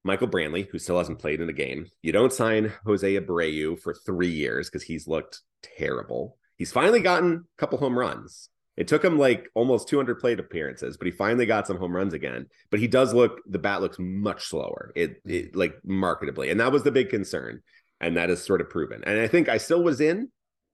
[0.04, 1.88] Michael Brantley, who still hasn't played in a game.
[2.02, 5.42] You don't sign Jose Abreu for three years because he's looked
[5.78, 6.38] terrible.
[6.58, 8.50] He's finally gotten a couple home runs.
[8.76, 12.14] It took him like almost 200 plate appearances, but he finally got some home runs
[12.14, 12.48] again.
[12.72, 14.92] But he does look the bat looks much slower.
[14.96, 17.62] It, it like marketably, and that was the big concern,
[18.02, 19.04] and that is sort of proven.
[19.06, 20.30] And I think I still was in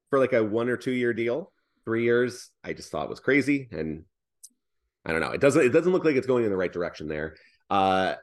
[0.10, 1.52] for like a one or two year deal.
[1.84, 4.04] Three years, I just thought was crazy, and
[5.06, 5.32] I don't know.
[5.32, 7.36] It doesn't it doesn't look like it's going in the right direction there.
[7.70, 8.16] Uh,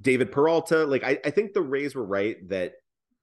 [0.00, 2.74] David Peralta, like I, I think the Rays were right that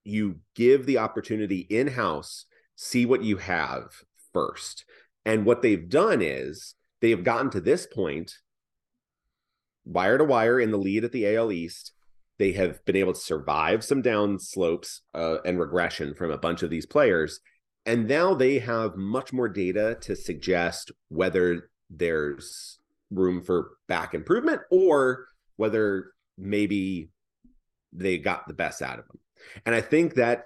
[0.04, 3.92] you give the opportunity in house, see what you have
[4.34, 4.86] first.
[5.26, 8.34] And what they've done is they have gotten to this point,
[9.86, 11.94] wire to wire in the lead at the AL East.
[12.38, 16.64] They have been able to survive some down slopes uh, and regression from a bunch
[16.64, 17.40] of these players.
[17.86, 22.80] And now they have much more data to suggest whether there's
[23.12, 27.10] room for back improvement or whether maybe
[27.92, 29.20] they got the best out of them.
[29.66, 30.46] And I think that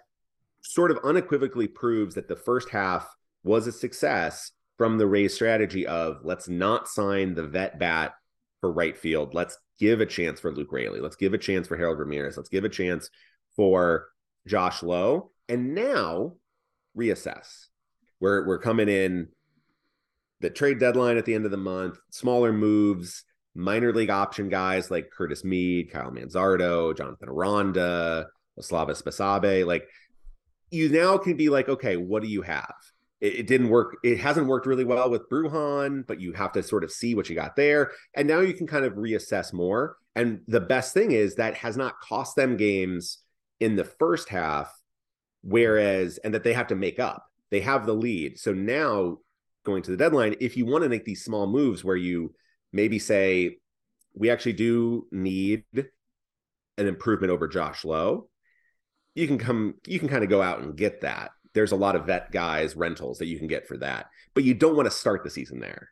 [0.62, 3.08] sort of unequivocally proves that the first half
[3.44, 8.14] was a success from the Rays strategy of let's not sign the vet bat
[8.62, 9.34] for right field.
[9.34, 11.00] Let's give a chance for Luke Raley.
[11.00, 12.38] Let's give a chance for Harold Ramirez.
[12.38, 13.10] Let's give a chance
[13.56, 14.08] for
[14.48, 15.32] Josh Lowe.
[15.48, 16.34] And now
[16.98, 17.68] reassess.
[18.20, 19.28] We're we're coming in
[20.42, 24.92] the trade deadline at the end of the month, smaller moves, minor league option guys
[24.92, 28.28] like Curtis Mead, Kyle Manzardo, Jonathan Aranda,
[28.60, 29.66] Osleivis Basabe.
[29.66, 29.88] Like
[30.72, 32.74] you now can be like, okay, what do you have?
[33.22, 33.98] It, it, didn't work.
[34.04, 37.30] It hasn't worked really well with Bruján, but you have to sort of see what
[37.30, 37.92] you got there.
[38.14, 39.98] And now you can kind of reassess more.
[40.16, 43.20] And the best thing is that has not cost them games
[43.60, 44.74] in the first half,
[45.42, 47.26] whereas, and that they have to make up.
[47.52, 48.40] They have the lead.
[48.40, 49.20] So now
[49.64, 52.34] going to the deadline, if you want to make these small moves where you
[52.72, 53.58] maybe say,
[54.14, 58.30] we actually do need an improvement over Josh Lowe,
[59.14, 61.96] you can come, you can kind of go out and get that there's a lot
[61.96, 64.08] of vet guys rentals that you can get for that.
[64.36, 65.90] But you don't want to start the season there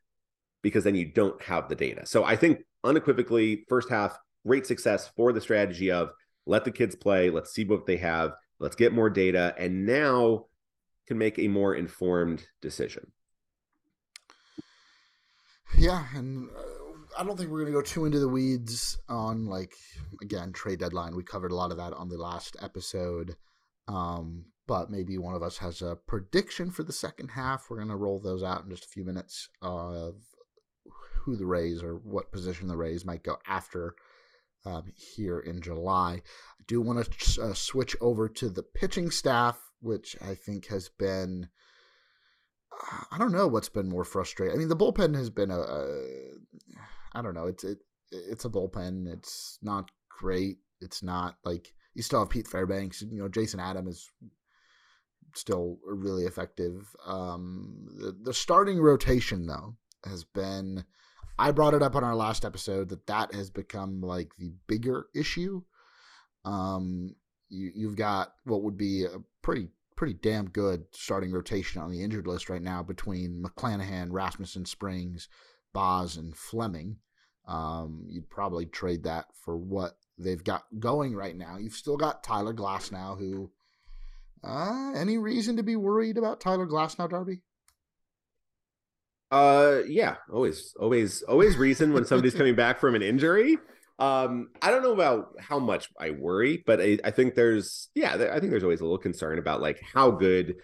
[0.61, 2.05] because then you don't have the data.
[2.05, 6.11] So I think unequivocally, first half, great success for the strategy of
[6.45, 10.45] let the kids play, let's see what they have, let's get more data, and now
[11.07, 13.11] can make a more informed decision.
[15.77, 19.45] Yeah, and uh, I don't think we're going to go too into the weeds on
[19.45, 19.73] like
[20.21, 21.15] again trade deadline.
[21.15, 23.35] We covered a lot of that on the last episode.
[23.87, 27.67] Um, but maybe one of us has a prediction for the second half.
[27.69, 30.15] We're going to roll those out in just a few minutes of
[31.23, 33.95] who the Rays or what position the Rays might go after
[34.65, 36.21] um, here in July.
[36.59, 40.89] I do want to uh, switch over to the pitching staff, which I think has
[40.89, 41.49] been.
[43.11, 44.55] I don't know what's been more frustrating.
[44.55, 45.59] I mean, the bullpen has been a.
[45.59, 46.03] a
[47.13, 47.47] I don't know.
[47.47, 47.79] It's it,
[48.11, 49.11] it's a bullpen.
[49.11, 50.57] It's not great.
[50.81, 53.01] It's not like you still have Pete Fairbanks.
[53.01, 54.09] You know, Jason Adam is
[55.35, 56.95] still really effective.
[57.05, 60.85] Um, the, the starting rotation, though, has been.
[61.39, 65.07] I brought it up on our last episode that that has become like the bigger
[65.15, 65.63] issue.
[66.45, 67.15] Um,
[67.49, 72.03] you, you've got what would be a pretty pretty damn good starting rotation on the
[72.03, 75.29] injured list right now between McClanahan, Rasmussen, Springs,
[75.73, 76.97] Baz, and Fleming.
[77.47, 81.57] Um, you'd probably trade that for what they've got going right now.
[81.57, 83.51] You've still got Tyler Glasnow, who
[84.43, 87.41] uh, any reason to be worried about Tyler Glasnow, Darby?
[89.31, 93.57] Uh, yeah, always, always, always reason when somebody's coming back from an injury.
[93.97, 98.13] Um, I don't know about how much I worry, but I, I think there's, yeah,
[98.13, 100.55] I think there's always a little concern about like how good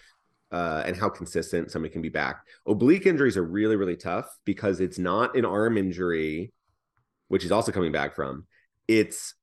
[0.51, 2.41] uh, and how consistent somebody can be back.
[2.67, 6.53] Oblique injuries are really, really tough because it's not an arm injury,
[7.27, 8.45] which he's also coming back from.
[8.87, 9.35] It's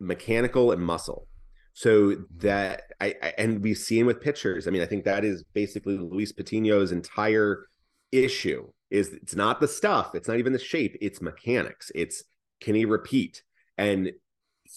[0.00, 1.28] mechanical and muscle.
[1.76, 2.22] So mm-hmm.
[2.38, 4.66] that I, I, and we've seen with pitchers.
[4.66, 7.66] I mean, I think that is basically Luis Patino's entire
[8.10, 8.68] issue.
[8.88, 11.92] Is it's not the stuff, it's not even the shape, it's mechanics.
[11.94, 12.24] It's
[12.60, 13.42] can he repeat?
[13.76, 14.12] And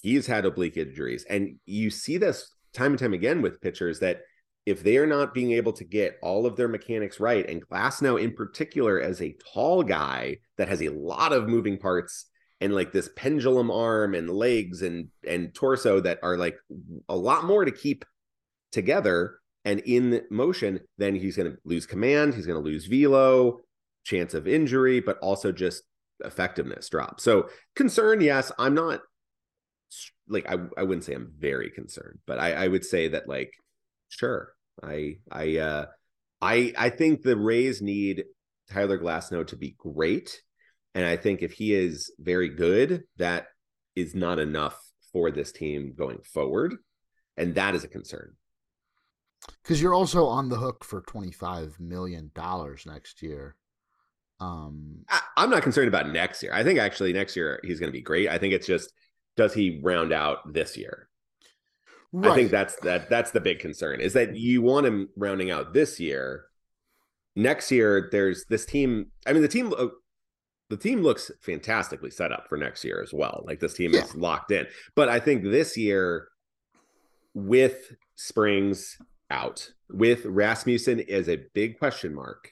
[0.01, 4.21] he's had oblique injuries, and you see this time and time again with pitchers that
[4.65, 8.21] if they are not being able to get all of their mechanics right, and Glasnow
[8.21, 12.25] in particular as a tall guy that has a lot of moving parts
[12.61, 16.57] and like this pendulum arm and legs and and torso that are like
[17.07, 18.05] a lot more to keep
[18.71, 23.59] together and in motion then he's going to lose command he's going to lose velo
[24.03, 25.83] chance of injury but also just
[26.25, 27.21] effectiveness drop.
[27.21, 29.01] So concern yes i'm not
[30.27, 33.51] like i, I wouldn't say i'm very concerned but I, I would say that like
[34.09, 35.85] sure i i uh
[36.41, 38.25] i i think the rays need
[38.69, 40.41] tyler glasnow to be great
[40.95, 43.47] and I think if he is very good, that
[43.95, 44.77] is not enough
[45.11, 46.75] for this team going forward.
[47.37, 48.33] And that is a concern.
[49.63, 52.31] Because you're also on the hook for $25 million
[52.85, 53.55] next year.
[54.41, 56.53] Um, I, am not concerned about next year.
[56.53, 58.29] I think actually next year he's going to be great.
[58.29, 58.91] I think it's just,
[59.37, 61.09] does he round out this year?
[62.11, 62.31] Right.
[62.31, 65.73] I think that's that that's the big concern is that you want him rounding out
[65.73, 66.45] this year.
[67.35, 69.11] Next year, there's this team.
[69.27, 69.87] I mean, the team uh,
[70.69, 73.43] the team looks fantastically set up for next year as well.
[73.45, 74.03] Like this team yeah.
[74.03, 74.67] is locked in.
[74.95, 76.27] But I think this year,
[77.33, 78.97] with Springs
[79.31, 82.51] out, with Rasmussen is a big question mark,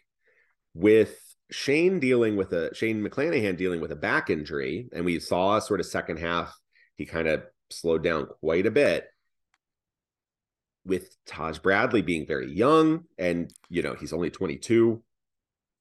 [0.74, 1.20] with
[1.52, 5.80] Shane dealing with a Shane McClanahan dealing with a back injury, and we saw sort
[5.80, 6.58] of second half
[6.96, 9.06] he kind of slowed down quite a bit.
[10.86, 15.04] With Taj Bradley being very young, and you know he's only 22,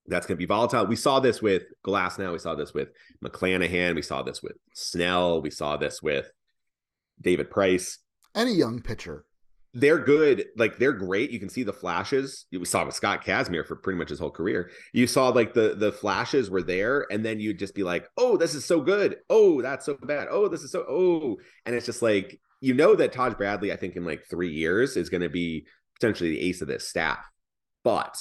[0.07, 0.85] that's going to be volatile.
[0.85, 2.31] We saw this with Glasnow.
[2.31, 2.89] We saw this with
[3.23, 3.95] McClanahan.
[3.95, 5.41] We saw this with Snell.
[5.41, 6.31] We saw this with
[7.21, 7.99] David Price.
[8.35, 9.25] Any young pitcher.
[9.73, 10.45] They're good.
[10.55, 11.29] Like they're great.
[11.31, 12.45] You can see the flashes.
[12.51, 14.71] We saw with Scott Kazmir for pretty much his whole career.
[14.93, 18.37] You saw like the the flashes were there, and then you'd just be like, "Oh,
[18.37, 19.17] this is so good.
[19.29, 20.29] Oh, that's so bad.
[20.31, 23.75] Oh, this is so oh," and it's just like you know that Taj Bradley, I
[23.75, 27.23] think in like three years is going to be potentially the ace of this staff,
[27.83, 28.17] but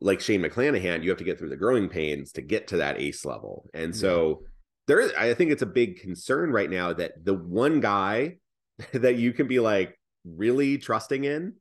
[0.00, 3.00] like Shane McClanahan, you have to get through the growing pains to get to that
[3.00, 3.68] ace level.
[3.74, 4.48] And so yeah.
[4.86, 8.36] there is, I think it's a big concern right now that the one guy
[8.92, 11.54] that you can be like really trusting in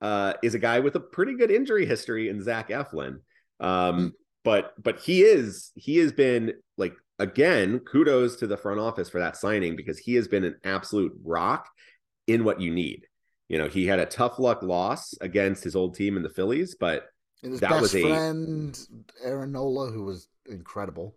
[0.00, 3.20] uh, is a guy with a pretty good injury history in Zach Eflin.
[3.60, 4.12] Um, mm.
[4.44, 9.18] but but he is he has been like again kudos to the front office for
[9.18, 11.68] that signing because he has been an absolute rock
[12.28, 13.06] in what you need.
[13.48, 16.76] You know, he had a tough luck loss against his old team in the Phillies,
[16.78, 17.06] but
[17.42, 18.78] and his that best was a, friend
[19.22, 21.14] Aaron Nola, who was incredible.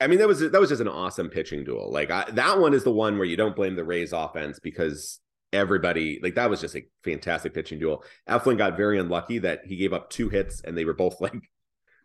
[0.00, 1.90] I mean, that was that was just an awesome pitching duel.
[1.90, 5.20] Like I, that one is the one where you don't blame the Rays offense because
[5.52, 8.04] everybody like that was just a fantastic pitching duel.
[8.28, 11.34] Eflin got very unlucky that he gave up two hits and they were both like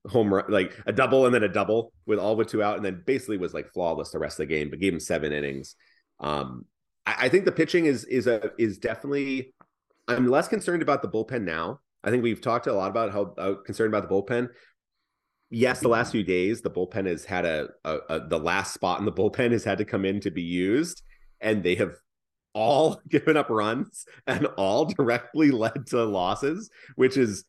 [0.07, 2.85] home run, like a double and then a double with all with two out, and
[2.85, 5.75] then basically was like flawless the rest of the game, but gave him seven innings.
[6.19, 6.65] Um,
[7.05, 9.53] I, I think the pitching is is a is definitely.
[10.05, 13.33] I'm less concerned about the bullpen now I think we've talked a lot about how
[13.37, 14.49] uh, concerned about the bullpen.
[15.49, 18.99] Yes, the last few days the bullpen has had a, a, a the last spot
[18.99, 21.03] in the bullpen has had to come in to be used,
[21.39, 21.93] and they have
[22.53, 27.45] all given up runs and all directly led to losses, which is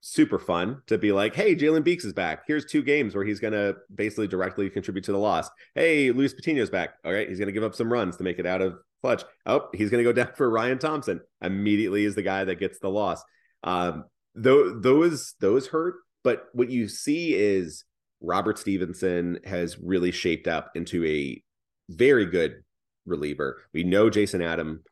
[0.00, 2.42] super fun to be like, hey, Jalen Beeks is back.
[2.46, 5.48] Here's two games where he's going to basically directly contribute to the loss.
[5.74, 6.94] Hey, Luis Patino's back.
[7.04, 9.22] All right, he's going to give up some runs to make it out of clutch.
[9.46, 11.20] Oh, he's going to go down for Ryan Thompson.
[11.40, 13.22] Immediately is the guy that gets the loss.
[13.64, 14.04] Um,
[14.34, 17.84] though those those hurt, but what you see is
[18.20, 21.42] Robert Stephenson has really shaped up into a
[21.88, 22.62] very good
[23.06, 23.62] reliever.
[23.72, 24.82] We know Jason Adam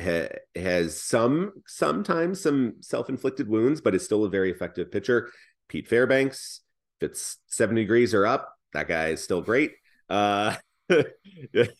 [0.00, 5.30] ha- has some sometimes some self-inflicted wounds, but is still a very effective pitcher.
[5.68, 6.62] Pete Fairbanks,
[7.00, 9.72] if it's 70 degrees or up, that guy is still great.
[10.08, 10.56] Uh,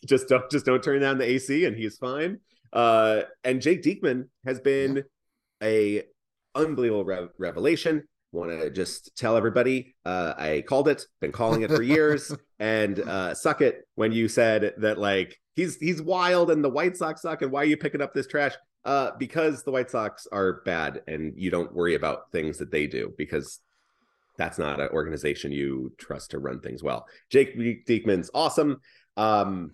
[0.05, 2.39] just don't just don't turn down the AC and he's fine.
[2.71, 5.67] Uh, and Jake Diekman has been yeah.
[5.67, 6.03] a
[6.59, 8.03] unbelievable re- revelation.
[8.31, 12.99] Want to just tell everybody uh, I called it, been calling it for years, and
[12.99, 17.23] uh, suck it when you said that like he's he's wild and the White Sox
[17.23, 18.53] suck, and why are you picking up this trash?
[18.85, 22.85] Uh, because the White Sox are bad, and you don't worry about things that they
[22.85, 23.59] do because
[24.37, 27.05] that's not an organization you trust to run things well.
[27.29, 28.79] Jake Diekman's awesome.
[29.17, 29.71] Um,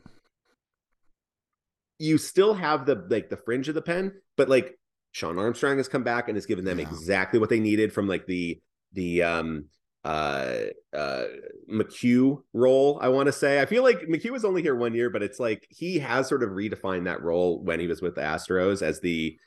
[1.99, 4.77] you still have the like the fringe of the pen, but like
[5.15, 6.89] Shawn Armstrong has come back and has given them yeah.
[6.89, 8.59] exactly what they needed from like the
[8.91, 9.67] the um
[10.03, 10.55] uh
[10.93, 11.23] uh
[11.71, 13.61] McHugh role, I want to say.
[13.61, 16.43] I feel like McHugh was only here one year, but it's like he has sort
[16.43, 19.37] of redefined that role when he was with the Astros as the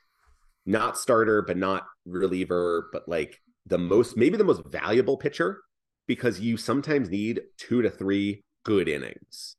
[0.65, 5.61] not starter, but not reliever, but like the most maybe the most valuable pitcher
[6.07, 9.58] because you sometimes need two to three good innings.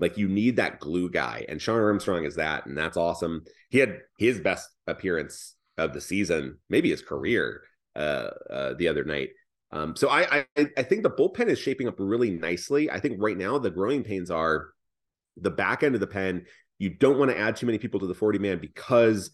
[0.00, 3.44] Like you need that glue guy, and Shawn Armstrong is that, and that's awesome.
[3.68, 7.62] He had his best appearance of the season, maybe his career,
[7.94, 9.30] uh, uh, the other night.
[9.72, 12.90] Um, so I, I I think the bullpen is shaping up really nicely.
[12.90, 14.70] I think right now the growing pains are
[15.36, 16.46] the back end of the pen.
[16.78, 19.30] You don't want to add too many people to the 40 man because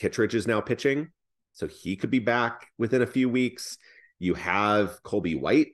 [0.00, 1.08] Kittredge is now pitching.
[1.52, 3.78] So he could be back within a few weeks.
[4.18, 5.68] You have Colby White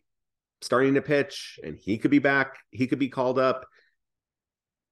[0.60, 2.56] starting to pitch, and he could be back.
[2.70, 3.66] He could be called up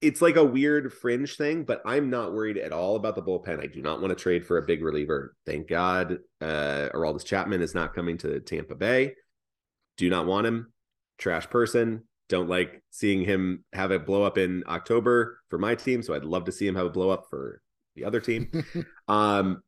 [0.00, 3.62] it's like a weird fringe thing, but I'm not worried at all about the bullpen.
[3.62, 5.34] I do not want to trade for a big reliever.
[5.44, 9.14] Thank God, uh, Aroldis Chapman is not coming to Tampa Bay.
[9.98, 10.72] Do not want him.
[11.18, 12.04] Trash person.
[12.30, 16.02] Don't like seeing him have a blow up in October for my team.
[16.02, 17.60] So I'd love to see him have a blow up for
[17.94, 18.50] the other team.
[19.08, 19.62] um,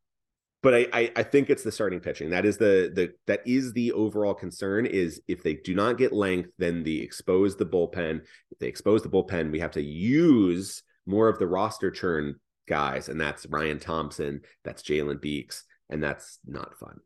[0.62, 2.30] but I, I, I think it's the starting pitching.
[2.30, 4.86] That is the the that is the overall concern.
[4.86, 8.22] Is if they do not get length, then the expose the bullpen.
[8.50, 12.36] If they expose the bullpen, we have to use more of the roster churn
[12.68, 17.00] guys, and that's Ryan Thompson, that's Jalen Beeks, and that's not fun.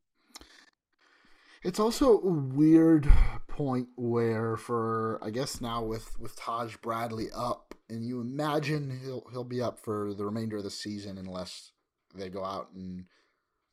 [1.62, 3.08] It's also a weird
[3.48, 9.26] point where, for I guess now with with Taj Bradley up, and you imagine he'll
[9.32, 11.72] he'll be up for the remainder of the season unless
[12.14, 13.06] they go out and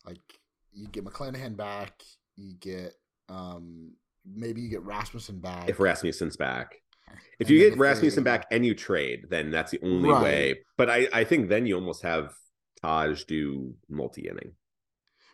[0.06, 0.20] like
[0.72, 2.02] you get McClanahan back,
[2.36, 2.94] you get
[3.30, 3.94] um
[4.26, 5.70] maybe you get Rasmussen back.
[5.70, 6.76] If Rasmussen's back.
[7.40, 10.10] If And you get if Rasmussen they- back and you trade, then that's the only
[10.10, 10.24] Right.
[10.24, 10.60] way.
[10.78, 12.34] But I, I think then you almost have
[12.82, 14.54] Taj do multi inning.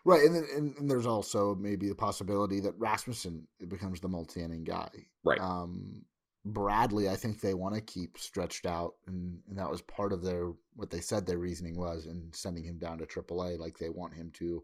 [0.06, 4.64] Right, and then and, and there's also maybe the possibility that Rasmussen becomes the multi-inning
[4.64, 4.90] guy.
[5.26, 5.40] Right.
[5.40, 6.04] Um,
[6.46, 10.24] Bradley, I think they want to keep stretched out, and, and that was part of
[10.24, 13.60] their what they said their reasoning was in sending him down to AAA.
[13.60, 14.64] Like they want him to.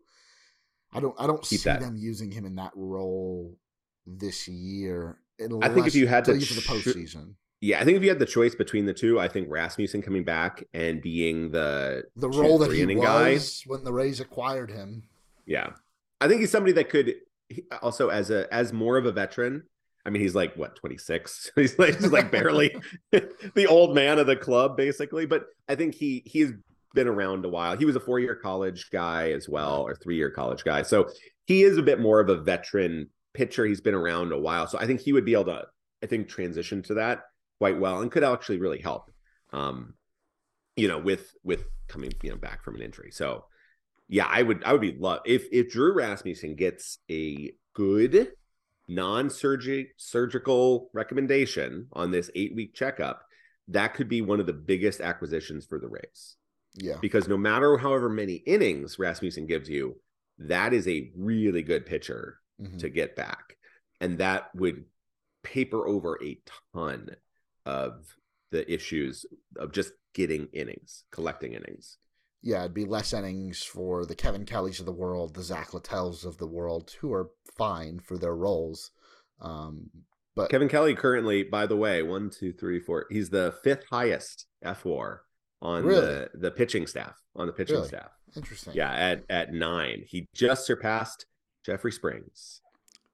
[0.94, 1.16] I don't.
[1.20, 1.82] I don't Keep see that.
[1.82, 3.58] them using him in that role
[4.08, 5.20] this year.
[5.40, 8.20] I think if you had to to the postseason, Yeah, I think if you had
[8.20, 12.58] the choice between the two, I think Rasmussen coming back and being the the role
[12.60, 15.04] that he was when the Rays acquired him.
[15.46, 15.72] Yeah,
[16.22, 17.16] I think he's somebody that could
[17.82, 19.64] also as a as more of a veteran.
[20.06, 21.52] I mean, he's like what twenty six.
[21.56, 22.76] he's like he's like barely
[23.12, 25.26] the old man of the club, basically.
[25.26, 26.52] But I think he he's
[26.94, 27.78] been around a while.
[27.78, 30.84] He was a four year college guy as well, or three year college guy.
[30.84, 31.10] So
[31.46, 33.66] he is a bit more of a veteran pitcher.
[33.66, 35.66] He's been around a while, so I think he would be able to,
[36.04, 37.24] I think, transition to that
[37.60, 39.12] quite well and could actually really help.
[39.54, 39.94] Um,
[40.76, 43.12] you know, with with coming you know back from an injury.
[43.12, 43.46] So
[44.08, 48.32] yeah, I would I would be love if if Drew Rasmussen gets a good
[48.88, 53.24] non-surgery surgical recommendation on this eight week checkup,
[53.70, 56.36] that could be one of the biggest acquisitions for the Rays.
[56.76, 60.00] Yeah, Because no matter however many innings Rasmussen gives you,
[60.40, 62.80] that is a really good pitcher Mhm.
[62.80, 63.58] to get back.
[64.02, 64.86] And that would
[65.42, 66.42] paper over a
[66.74, 67.16] ton
[67.66, 68.16] of
[68.52, 69.26] the issues
[69.56, 71.98] of just getting innings, collecting innings.
[72.46, 76.24] Yeah, it'd be less innings for the Kevin Kellys of the world, the Zack Littells
[76.26, 78.92] of the world, who are fine for their roles.
[79.42, 79.90] Um,
[80.36, 83.08] but Kevin Kelly currently, by the way, one, two, three, four.
[83.10, 85.24] He's the fifth highest F WAR
[85.60, 86.02] on Really?
[86.06, 87.16] the the pitching staff.
[87.36, 87.88] On the pitching Really?
[87.88, 88.74] staff, interesting.
[88.76, 91.26] yeah, at at nine, he just surpassed
[91.66, 92.62] Jeffrey Springs,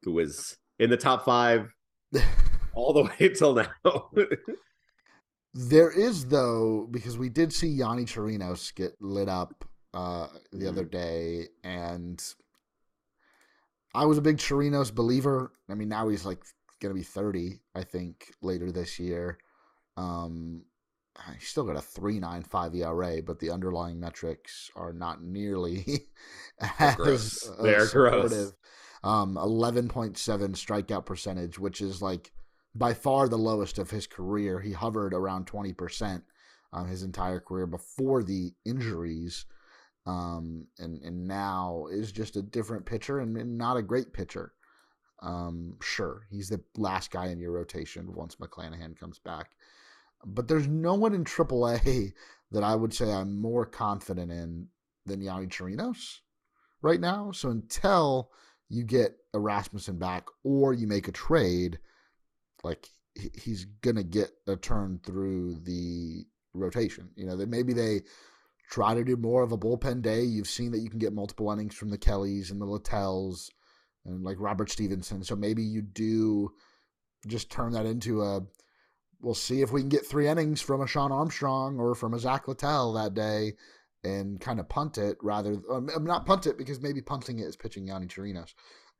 [0.03, 1.69] who was in the top five
[2.73, 3.69] all the way till now.
[5.53, 10.85] There is though because we did see Yonny Chirinos get lit up uh, the other
[10.85, 12.23] day, and
[13.93, 15.51] I was a big Chirinos believer.
[15.69, 16.41] I mean, now he's like
[16.79, 19.37] going to be thirty, I think, later this year.
[19.97, 20.63] Um,
[21.37, 26.07] he's still got a three nine five ERA, but the underlying metrics are not nearly
[26.79, 27.49] as gross.
[27.49, 28.53] uh, They're gross.
[29.03, 32.31] Um, eleven point seven strikeout percentage, which is like
[32.73, 34.59] by far the lowest of his career.
[34.59, 36.21] He hovered around 20%
[36.73, 39.45] um, his entire career before the injuries.
[40.07, 44.53] Um, and, and now is just a different pitcher and, and not a great pitcher.
[45.21, 49.51] Um, sure, he's the last guy in your rotation once McClanahan comes back.
[50.25, 52.13] But there's no one in AAA
[52.51, 54.67] that I would say I'm more confident in
[55.05, 56.19] than Yonny Chirinos
[56.81, 57.31] right now.
[57.31, 58.31] So until
[58.69, 61.79] you get a Rasmussen back or you make a trade,
[62.63, 62.87] like
[63.33, 67.09] he's gonna get a turn through the rotation.
[67.15, 68.01] You know, that maybe they
[68.69, 70.23] try to do more of a bullpen day.
[70.23, 73.49] You've seen that you can get multiple innings from the Kellys and the Littells
[74.05, 75.23] and like Robert Stephenson.
[75.23, 76.53] So maybe you do
[77.27, 78.41] just turn that into a
[79.21, 82.19] we'll see if we can get three innings from a Shawn Armstrong or from a
[82.19, 83.53] Zack Littell that day
[84.03, 87.55] and kind of punt it rather um, not punt it because maybe punting it is
[87.55, 88.53] pitching Yonny Chirinos.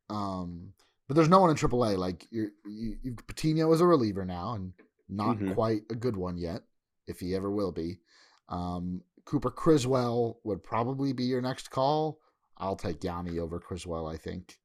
[0.09, 0.73] Um,
[1.11, 1.97] but there's no one in AAA.
[1.97, 4.71] Like you're, you, you Patino is a reliever now, and
[5.09, 5.55] not Mhm.
[5.55, 6.61] quite a good one yet,
[7.05, 7.99] if he ever will be.
[8.47, 12.21] Um, Cooper Criswell would probably be your next call.
[12.57, 14.07] I'll take Yonny over Criswell.
[14.07, 14.57] I think.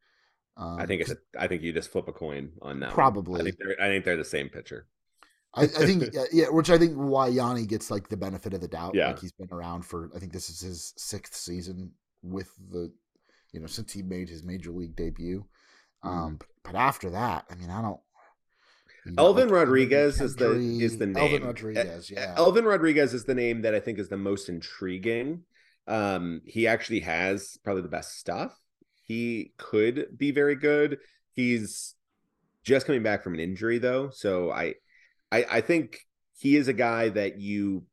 [0.56, 1.10] Um, I think it's.
[1.10, 2.90] A, I think you just flip a coin on that.
[2.90, 2.94] one.
[2.94, 3.40] Probably.
[3.40, 3.82] I think they're.
[3.82, 4.86] I think they're the same pitcher.
[5.52, 8.60] I, I think yeah, yeah, which I think why Yonny gets like the benefit of
[8.60, 8.94] the doubt.
[8.94, 9.08] Yeah.
[9.08, 11.90] Like he's been around for I think this is his sixth season
[12.22, 12.92] with the
[13.50, 15.44] you know, since he made his major league debut.
[16.06, 18.00] Um but, but after that, I mean I don't
[19.04, 21.22] you Elvin like, Rodriguez is the is the name.
[21.22, 22.34] Elvin Rodriguez, yeah.
[22.36, 25.42] Elvin Rodriguez is the name that I think is the most intriguing.
[25.86, 28.58] Um, he actually has probably the best stuff.
[29.04, 30.98] He could be very good.
[31.32, 31.94] He's
[32.64, 34.74] just coming back from an injury though, so I,
[35.32, 36.00] I, I think
[36.38, 37.84] he is a guy that you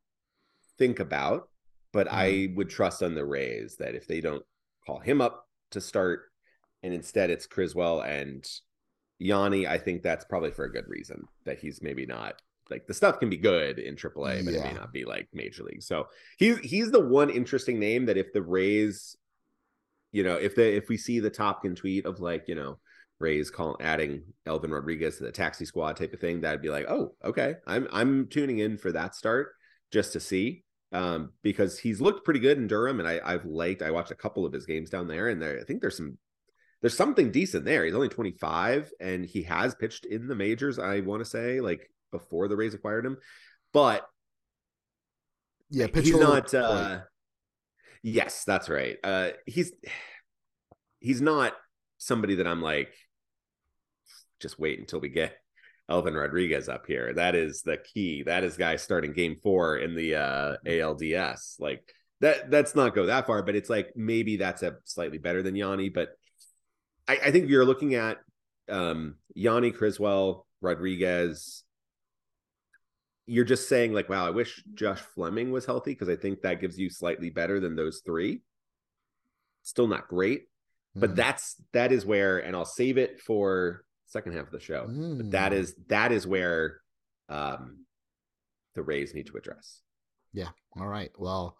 [0.78, 1.50] think about,
[1.92, 2.56] but I Mm-hmm.
[2.56, 4.44] would trust on the Rays that if they don't
[4.86, 6.24] call him up to start,
[6.84, 8.46] and instead it's Criswell and
[9.22, 12.94] Yonny, I think that's probably for a good reason that he's maybe not like the
[12.94, 15.84] stuff can be good in AAA, but it may not be like major league.
[15.84, 16.08] So
[16.38, 19.16] he's he's the one interesting name that if the Rays,
[20.12, 22.80] you know, if the if we see the Topkin tweet of like, you know,
[23.20, 26.86] Rays call adding Elvin Rodriguez to the taxi squad type of thing, that'd be like,
[26.90, 27.56] oh, okay.
[27.68, 29.54] I'm I'm tuning in for that start
[29.92, 30.64] just to see.
[30.94, 33.82] um, because he's looked pretty good in Durham, and I, I've liked.
[33.82, 36.18] I watched a couple of his games down there, and there I think there's some
[36.84, 37.86] there's something decent there.
[37.86, 40.78] He's only 25, and he has pitched in the majors.
[40.78, 43.18] I want to say like before the Rays acquired him,
[43.72, 44.06] but
[45.70, 46.54] yeah, he's not.
[46.54, 47.00] Uh,
[48.04, 48.98] yes, that's right.
[49.02, 49.72] Uh, he's
[51.00, 51.54] he's not
[51.98, 52.94] somebody that I'm like.
[54.42, 55.38] Just wait until we get
[55.90, 57.14] Elvin Rodriguez up here.
[57.14, 58.24] That is the key.
[58.24, 61.62] That is guy starting game four in the uh, ALDS.
[61.62, 62.52] Like that.
[62.52, 65.94] That's not go that far, but it's like maybe that's a slightly better than Yonny.
[65.94, 66.10] But
[67.08, 68.20] I, I think you're looking at
[68.70, 71.64] um, Yonny Criswell, Rodriguez.
[73.26, 76.60] You're just saying like, wow, I wish Josh Fleming was healthy because I think that
[76.60, 78.42] gives you slightly better than those three.
[79.64, 80.44] Still not great,
[80.94, 81.16] but mm.
[81.16, 84.88] that's that is where, and I'll save it for second half of the show.
[84.90, 85.18] Mm.
[85.18, 85.56] But that mm.
[85.56, 86.82] is that is where
[87.30, 87.86] um,
[88.76, 89.80] the Rays need to address.
[90.34, 90.50] Yeah.
[90.78, 91.12] All right.
[91.18, 91.58] Well,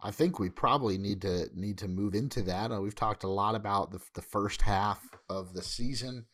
[0.00, 2.70] I think we probably need to need to move into that.
[2.70, 6.26] Uh, we've talked a lot about the, the first half of the season,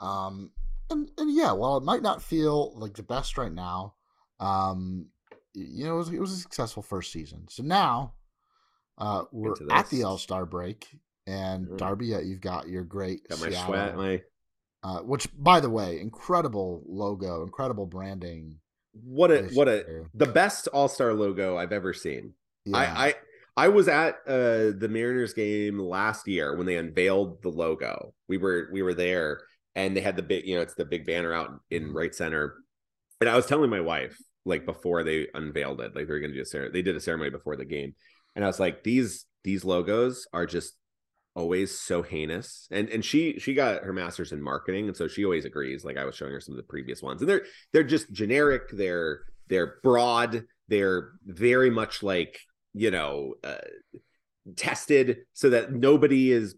[0.00, 0.50] um,
[0.90, 3.94] and and yeah, while it might not feel like the best right now,
[4.40, 5.06] um,
[5.54, 7.46] you know, it was, it was a successful first season.
[7.48, 8.14] So now
[8.98, 10.88] uh, we're at the All Star break,
[11.26, 11.78] and mm.
[11.78, 14.22] Darby, you've got your great got my Seattle, sweat, my
[14.82, 18.58] uh, which, by the way, incredible logo, incredible branding.
[18.92, 22.34] What a what a the best All Star logo I've ever seen.
[22.64, 22.76] Yeah.
[22.76, 23.14] I, I
[23.56, 28.14] I was at uh, the Mariners game last year when they unveiled the logo.
[28.28, 29.42] We were we were there,
[29.74, 31.96] and they had the big you know it's the big banner out in mm-hmm.
[31.96, 32.54] right center.
[33.20, 36.32] And I was telling my wife like before they unveiled it, like they were going
[36.32, 36.72] to do a ceremony.
[36.72, 37.94] They did a ceremony before the game,
[38.34, 40.74] and I was like, these these logos are just
[41.34, 45.24] always so heinous and and she she got her master's in marketing and so she
[45.24, 47.42] always agrees like i was showing her some of the previous ones and they're
[47.72, 52.38] they're just generic they're they're broad they're very much like
[52.74, 53.56] you know uh,
[54.56, 56.54] tested so that nobody is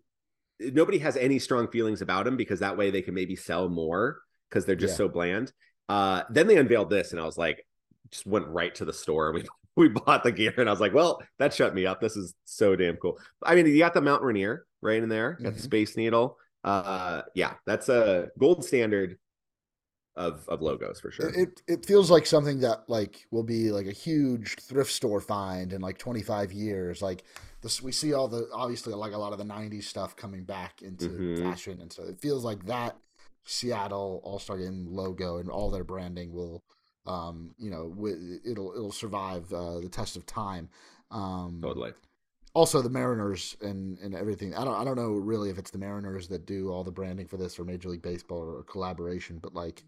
[0.60, 4.20] nobody has any strong feelings about them because that way they can maybe sell more
[4.48, 4.98] because they're just yeah.
[4.98, 5.52] so bland
[5.88, 7.66] uh then they unveiled this and i was like
[8.10, 9.44] just went right to the store we
[9.76, 12.00] we bought the gear and I was like, well, that shut me up.
[12.00, 13.18] This is so damn cool.
[13.42, 15.56] I mean, you got the Mount Rainier right in there, got mm-hmm.
[15.56, 16.38] the Space Needle.
[16.62, 19.18] Uh, yeah, that's a gold standard
[20.16, 21.28] of of logos for sure.
[21.30, 25.72] It it feels like something that like will be like a huge thrift store find
[25.72, 27.02] in like 25 years.
[27.02, 27.24] Like
[27.62, 30.82] this, we see all the obviously like a lot of the 90s stuff coming back
[30.82, 31.42] into mm-hmm.
[31.42, 32.96] fashion, and so it feels like that
[33.44, 36.62] Seattle All Star Game logo and all their branding will
[37.06, 37.94] um, you know,
[38.44, 40.68] it'll it'll survive uh, the test of time.
[41.10, 41.92] Um, totally.
[42.54, 44.54] Also, the Mariners and, and everything.
[44.54, 47.26] I don't I don't know really if it's the Mariners that do all the branding
[47.26, 49.84] for this or Major League Baseball or collaboration, but like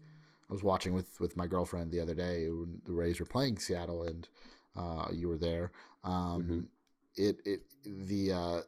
[0.49, 3.57] I was watching with with my girlfriend the other day when the Rays were playing
[3.57, 4.27] Seattle and
[4.75, 5.71] uh, you were there.
[6.03, 6.59] Um, mm-hmm.
[7.15, 8.61] It it the uh,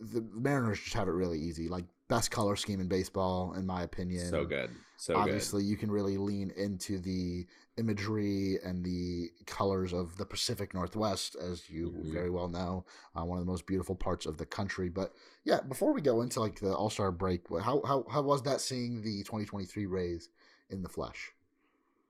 [0.00, 1.68] the Mariners just have it really easy.
[1.68, 4.28] Like best color scheme in baseball, in my opinion.
[4.28, 4.70] So good.
[4.96, 5.70] So obviously good.
[5.70, 11.68] you can really lean into the imagery and the colors of the Pacific Northwest, as
[11.68, 12.12] you mm-hmm.
[12.12, 12.84] very well know,
[13.18, 14.88] uh, one of the most beautiful parts of the country.
[14.88, 15.12] But
[15.44, 18.60] yeah, before we go into like the All Star break, how how how was that
[18.60, 20.28] seeing the 2023 Rays
[20.70, 21.30] in the flesh?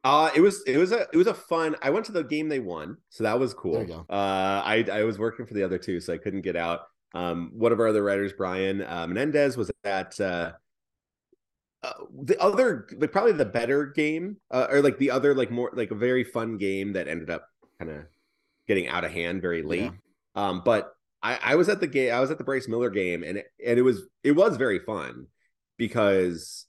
[0.05, 1.76] Uh, it was it was a it was a fun.
[1.82, 4.05] I went to the game they won, so that was cool.
[4.11, 6.82] Uh, I I was working for the other two, so I couldn't get out.
[7.14, 10.52] Um, one of our other writers, Brian uh, Menendez, was at uh,
[11.82, 11.92] uh,
[12.22, 15.90] the other, like probably the better game, uh, or like the other, like more like
[15.90, 17.48] a very fun game that ended up
[17.78, 18.05] kind of
[18.66, 19.92] getting out of hand very late.
[19.92, 20.48] Yeah.
[20.48, 23.22] Um, but I, I was at the game, I was at the Bryce Miller game,
[23.22, 25.28] and it, and it was it was very fun
[25.76, 26.66] because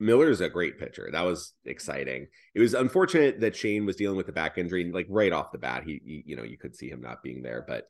[0.00, 1.08] Miller is a great pitcher.
[1.12, 2.26] That was exciting.
[2.54, 5.58] It was unfortunate that Shane was dealing with the back injury, like right off the
[5.58, 5.84] bat.
[5.84, 7.64] He, he, you know, you could see him not being there.
[7.66, 7.86] But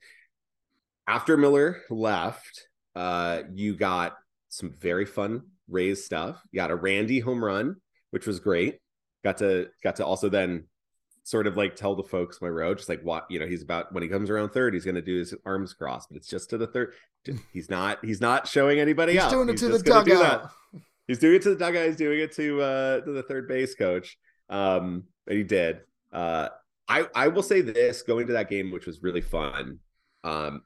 [1.07, 4.17] after Miller left, uh, you got
[4.49, 6.41] some very fun Rays stuff.
[6.53, 7.77] You got a Randy home run,
[8.11, 8.79] which was great.
[9.23, 10.65] Got to got to also then
[11.23, 13.93] sort of like tell the folks my road, just like what you know, he's about
[13.93, 16.59] when he comes around third, he's gonna do his arms crossed, but it's just to
[16.59, 16.93] the third.
[17.53, 19.31] He's not he's not showing anybody he's out.
[19.31, 20.51] Doing it he's to the dugout.
[21.07, 23.75] He's doing it to the dugout, he's doing it to uh to the third base
[23.75, 24.17] coach.
[24.49, 25.81] Um and he did.
[26.13, 26.49] Uh
[26.89, 29.79] I I will say this going to that game, which was really fun.
[30.23, 30.63] Um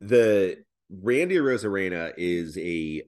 [0.00, 3.02] the Randy Arozarena is a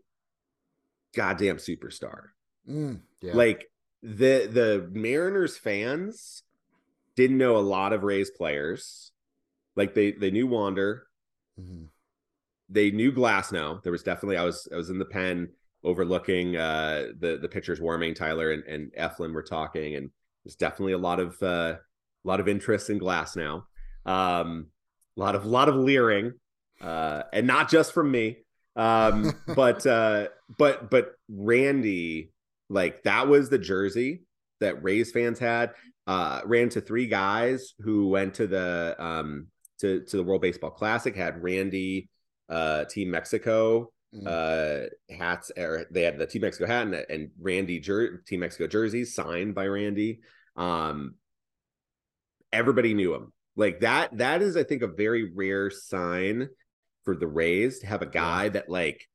[1.14, 2.28] goddamn superstar.
[2.68, 3.34] Mm, yeah.
[3.34, 3.70] Like
[4.02, 6.42] the the Mariners fans
[7.16, 9.12] didn't know a lot of Rays players.
[9.74, 11.06] Like they they knew Wander.
[11.60, 11.84] Mm-hmm.
[12.68, 13.82] They knew Glasnow.
[13.82, 15.48] There was definitely I was I was in the pen
[15.84, 20.10] overlooking uh the the pitchers warming Tyler and, and Eflin were talking and
[20.44, 21.76] there's definitely a lot of uh
[22.26, 23.62] a lot of interest in glasnow.
[24.04, 24.66] Um,
[25.16, 26.34] a lot of lot of leering,
[26.80, 28.38] uh, and not just from me.
[28.74, 32.32] Um, but uh, but but Randy,
[32.68, 34.22] like that was the jersey
[34.60, 35.72] that Rays fans had.
[36.06, 39.48] Uh, ran to three guys who went to the um
[39.80, 41.14] to to the World Baseball Classic.
[41.14, 42.08] Had Randy,
[42.48, 44.26] uh, Team Mexico mm.
[44.26, 48.66] uh hats or they had the Team Mexico hat and, and Randy jer- Team Mexico
[48.66, 50.20] jerseys signed by Randy.
[50.56, 51.14] Um,
[52.52, 54.16] everybody knew him like that.
[54.18, 56.48] That is, I think, a very rare sign
[57.04, 58.50] for the Rays to have a guy yeah.
[58.50, 59.08] that like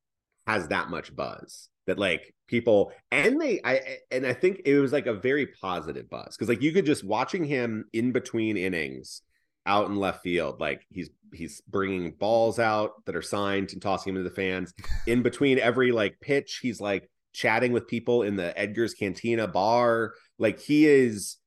[0.47, 4.91] has that much buzz that like people and they I and I think it was
[4.91, 9.21] like a very positive buzz because like you could just watching him in between innings
[9.65, 14.13] out in left field like he's he's bringing balls out that are signed and tossing
[14.13, 14.73] them to the fans
[15.07, 20.13] in between every like pitch he's like chatting with people in the Edgar's Cantina bar
[20.39, 21.37] like he is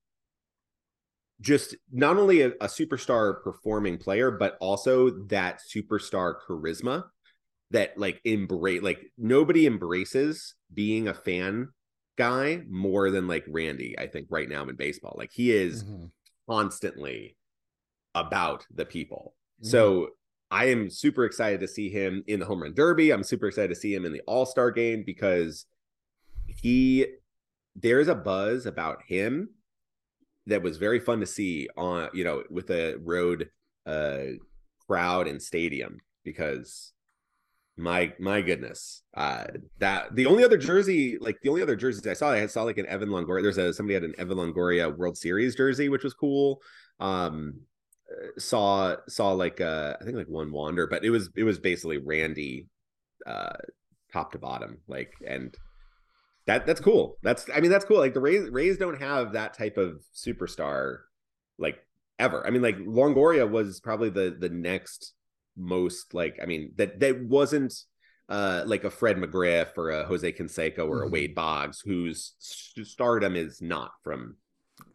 [1.41, 7.05] just not only a, a superstar performing player but also that superstar charisma
[7.73, 11.69] that like embrace like nobody embraces being a fan
[12.17, 15.15] guy more than like Randy, I think, right now in baseball.
[15.19, 16.07] Like he is mm-hmm.
[16.49, 17.37] constantly
[18.15, 19.35] about the people.
[19.61, 19.71] Mm-hmm.
[19.71, 20.09] So
[20.51, 23.11] I am super excited to see him in the home run derby.
[23.11, 25.67] I'm super excited to see him in the all-star game because
[26.47, 27.07] he
[27.77, 29.49] there's a buzz about him
[30.47, 33.49] that was very fun to see on you know with a road
[33.87, 34.25] uh
[34.87, 36.93] crowd and stadium because
[37.77, 39.45] my my goodness uh
[39.79, 42.79] that the only other jersey like the only other jerseys i saw i saw like
[42.79, 46.15] an evan longoria there's a somebody had an evan longoria world series jersey which was
[46.15, 46.61] cool
[47.01, 47.55] um
[48.39, 51.99] saw saw like uh i think like one wander but it was it was basically
[51.99, 52.67] randy
[53.27, 53.57] uh
[54.13, 55.55] top to bottom like and
[56.47, 59.55] that that's cool that's i mean that's cool like the rays rays don't have that
[59.55, 60.99] type of superstar
[61.59, 61.79] like
[62.19, 65.15] ever i mean like longoria was probably the the next
[65.57, 67.75] most like I mean that that wasn't
[68.29, 71.09] uh like a Fred McGriff or a Jose Canseco or mm-hmm.
[71.09, 74.37] a Wade Boggs whose stardom is not from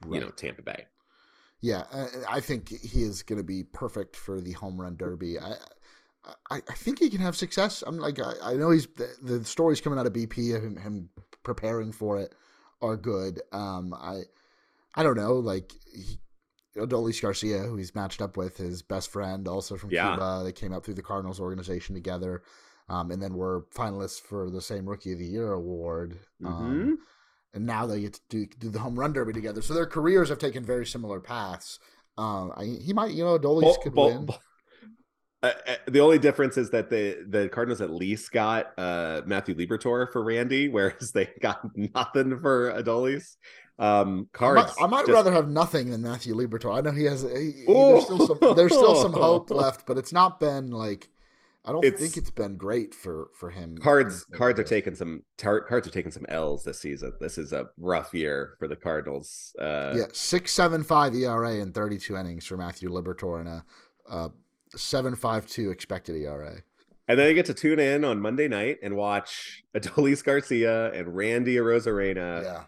[0.06, 0.16] right.
[0.16, 0.86] you know Tampa Bay.
[1.62, 1.84] Yeah,
[2.30, 5.38] I think he is going to be perfect for the home run derby.
[5.38, 5.56] I,
[6.50, 7.84] I, I think he can have success.
[7.86, 10.78] I'm like, I, I know he's the, the, stories coming out of BP of him,
[10.78, 11.10] him
[11.44, 12.34] preparing for it
[12.82, 13.42] are good.
[13.52, 14.22] Um, I,
[14.96, 16.20] I don't know, like he,
[16.78, 20.12] Adolis Garcia, who he's matched up with, his best friend, also from yeah.
[20.12, 20.42] Cuba.
[20.44, 22.42] They came up through the Cardinals organization together,
[22.88, 26.20] um, and then were finalists for the same Rookie of the Year award.
[26.46, 26.94] Um, mm-hmm.
[27.54, 29.62] And now they get to do, do, the home run derby together.
[29.62, 31.80] So their careers have taken very similar paths.
[32.18, 34.30] Um, I, he might, you know, Adolis could win.
[35.42, 39.56] Uh, uh, the only difference is that the the Cardinals at least got uh, Matthew
[39.56, 43.38] Liberatore for Randy, whereas they got nothing for Adolis.
[43.78, 44.74] Um, cards.
[44.78, 45.14] I might, I might just...
[45.14, 46.78] rather have nothing than Matthew Liberatore.
[46.78, 47.22] I know he has.
[47.22, 51.10] He, there's, still some, there's still some hope left, but it's not been like.
[51.66, 53.78] I don't it's, think it's been great for for him.
[53.78, 57.14] Cards cards are taking some tar, cards are taking some L's this season.
[57.20, 59.54] This is a rough year for the Cardinals.
[59.60, 63.64] Uh, yeah, six seven five ERA in thirty two innings for Matthew Liberatore and a,
[64.10, 64.32] a
[64.76, 66.62] seven five two expected ERA.
[67.08, 71.16] And then you get to tune in on Monday night and watch Adolis Garcia and
[71.16, 72.64] Randy Arozarena yeah.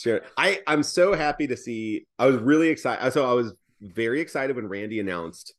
[0.00, 0.22] Sure.
[0.38, 2.06] I I'm so happy to see.
[2.18, 3.12] I was really excited.
[3.12, 5.52] So I was very excited when Randy announced.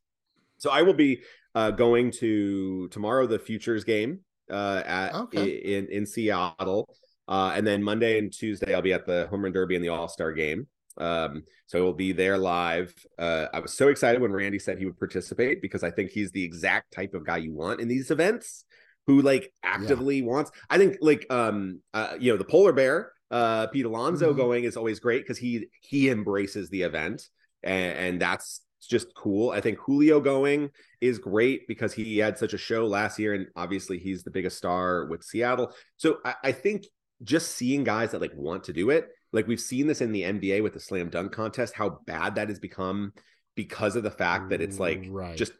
[0.58, 1.20] So I will be
[1.54, 5.48] uh, going to tomorrow the Futures game uh, at okay.
[5.48, 6.88] in in Seattle,
[7.28, 9.90] uh, and then Monday and Tuesday I'll be at the Home Run Derby and the
[9.90, 10.66] All Star game.
[10.98, 12.92] Um, so we'll be there live.
[13.18, 16.30] Uh, I was so excited when Randy said he would participate because I think he's
[16.32, 18.64] the exact type of guy you want in these events
[19.06, 20.26] who like actively yeah.
[20.26, 20.50] wants.
[20.68, 24.38] I think like um uh, you know the polar bear uh, Pete Alonso mm-hmm.
[24.38, 27.28] going is always great because he he embraces the event,
[27.62, 29.50] and, and that's just cool.
[29.50, 30.70] I think Julio going
[31.00, 34.56] is great because he had such a show last year, and obviously he's the biggest
[34.56, 35.72] star with Seattle.
[35.96, 36.84] So I, I think
[37.22, 40.22] just seeing guys that like want to do it, like we've seen this in the
[40.22, 43.12] NBA with the slam dunk contest, how bad that has become
[43.54, 45.36] because of the fact that it's like right.
[45.36, 45.52] just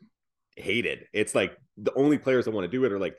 [0.56, 1.06] hated.
[1.12, 3.16] It's like the only players that want to do it are like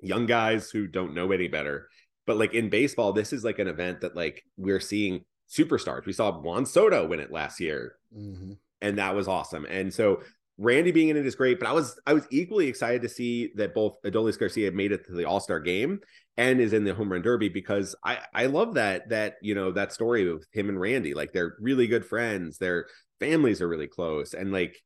[0.00, 1.88] young guys who don't know any better.
[2.26, 6.06] But like in baseball, this is like an event that like we're seeing superstars.
[6.06, 8.52] We saw Juan Soto win it last year, mm-hmm.
[8.84, 9.64] And that was awesome.
[9.64, 10.20] And so
[10.58, 13.50] Randy being in it is great, but I was I was equally excited to see
[13.56, 16.00] that both Adolis Garcia made it to the All Star game
[16.36, 19.72] and is in the home run derby because I I love that that you know
[19.72, 22.86] that story of him and Randy like they're really good friends, their
[23.18, 24.76] families are really close, and like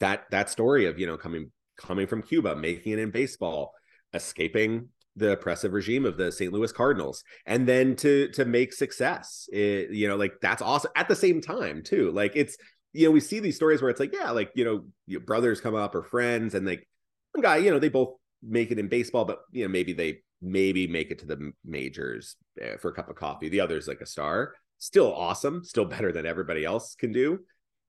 [0.00, 3.74] that that story of you know coming coming from Cuba, making it in baseball,
[4.14, 4.88] escaping
[5.18, 6.52] the oppressive regime of the St.
[6.52, 11.08] Louis Cardinals and then to to make success it, you know like that's awesome at
[11.08, 12.56] the same time too like it's
[12.92, 15.60] you know, we see these stories where it's like, yeah, like, you know, your brothers
[15.60, 16.86] come up or friends and like
[17.32, 20.20] one guy, you know, they both make it in baseball, but you know, maybe they
[20.40, 23.48] maybe make it to the majors eh, for a cup of coffee.
[23.48, 24.54] The other's like a star.
[24.78, 27.40] Still awesome, still better than everybody else can do.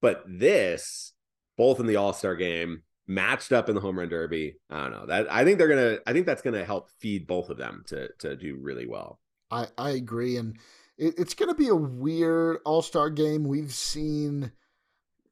[0.01, 1.13] But this,
[1.57, 4.55] both in the All-Star game, matched up in the home run derby.
[4.69, 5.05] I don't know.
[5.07, 8.09] That I think they're gonna I think that's gonna help feed both of them to
[8.19, 9.19] to do really well.
[9.51, 10.37] I, I agree.
[10.37, 10.57] And
[10.97, 13.43] it, it's gonna be a weird all-star game.
[13.43, 14.51] We've seen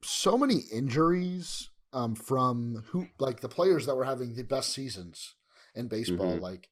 [0.02, 5.34] so many injuries um, from who like the players that were having the best seasons
[5.74, 6.36] in baseball.
[6.36, 6.40] Mhm.
[6.40, 6.68] Like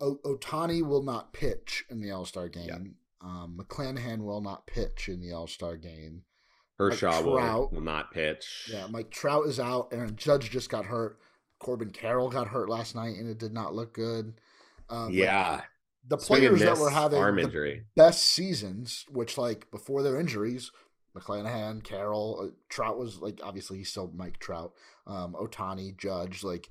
[0.00, 2.96] o- Ohtani will not pitch in the All Star game.
[3.22, 3.28] Yeah.
[3.28, 6.24] Um, McClanahan will not pitch in the All Star game.
[6.76, 8.68] Kershaw will, will not pitch.
[8.72, 9.88] Yeah, Mike Trout is out.
[9.92, 11.18] Aaron Judge just got hurt.
[11.60, 14.34] Corbin Carroll got hurt last night, and it did not look good.
[14.90, 15.62] Um, like, yeah.
[16.06, 20.72] the Swing and players that were having the best seasons, which like before their injuries,
[21.16, 24.72] McClanahan, Carroll, uh, Trout was like obviously he's still Mike Trout,
[25.06, 26.42] um, Ohtani, Judge.
[26.42, 26.70] Like,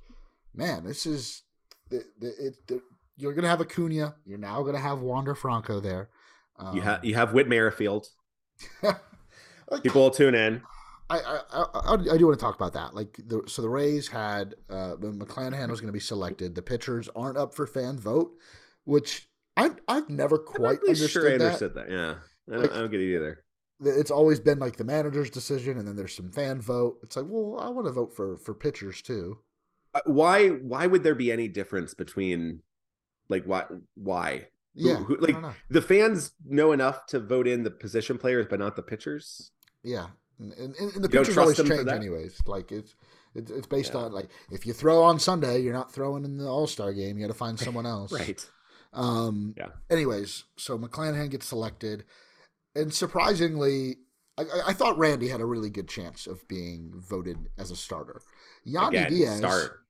[0.54, 1.42] man, this is
[1.90, 2.82] the, the, it, the,
[3.16, 4.14] you're gonna have Acuna.
[4.26, 6.10] You're now gonna have Wander Franco there.
[6.58, 8.06] Um, You have you have Whit Merrifield.
[8.82, 10.62] like, People will tune in.
[11.10, 12.94] I, I, I, I do want to talk about that.
[12.94, 16.54] Like, the, so the Rays had uh, McClanahan was going to be selected.
[16.54, 18.32] The pitchers aren't up for fan vote,
[18.84, 21.44] which I I've never quite I'm understood sure I that.
[21.44, 21.90] understood that.
[21.90, 22.14] Yeah.
[22.48, 23.43] I don't, Like- I don't get it either.
[23.86, 26.98] It's always been like the manager's decision and then there's some fan vote.
[27.02, 29.38] It's like well i want to vote for for pitchers too.
[29.94, 32.62] Uh, Why why would there be any difference between
[33.28, 33.64] like why
[33.94, 34.48] why?
[34.74, 38.58] Yeah who- I like the fans know enough to vote in the position players but
[38.58, 39.50] not the pitchers?
[39.82, 40.06] yeah
[40.40, 42.40] and, and, and the You pitchers always change anyways.
[42.46, 42.96] Like it's
[43.36, 44.00] it's, it's based Yeah.
[44.00, 47.16] on like if you throw on sunday you're not throwing in the all-star game.
[47.18, 48.10] You got to find someone else.
[48.12, 48.44] Right.
[48.92, 49.68] um Yeah.
[49.90, 52.04] anyways so mcclanahan gets selected
[52.74, 53.96] and surprisingly
[54.36, 58.20] I, I- thought Randy had a really good chance of being voted as a starter.
[58.66, 59.80] Yandy Again, Diaz, start.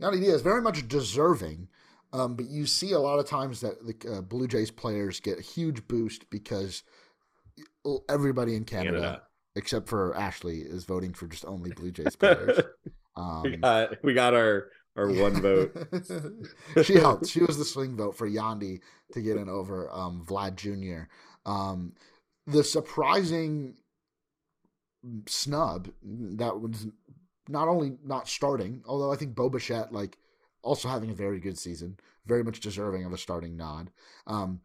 [0.00, 1.68] Yandy Diaz very much deserving,
[2.12, 5.38] um, but you see a lot of times that the uh, Blue Jays players get
[5.38, 6.82] a huge boost because
[8.08, 9.22] everybody in Canada, Canada.
[9.56, 12.60] except for Ashley is voting for just only Blue Jays players.
[13.14, 15.76] Um, we got we got our our one vote.
[16.82, 17.26] she helped.
[17.28, 18.80] She was the swing vote for Yandy
[19.12, 21.10] to get in over um, Vlad Jr.
[21.44, 21.92] Um,
[22.46, 23.76] the surprising
[25.26, 26.86] snub that was
[27.48, 30.18] not only not starting, although I think Bo Bichette like
[30.62, 33.90] also having a very good season, very much deserving of a starting nod.
[34.26, 34.60] Um,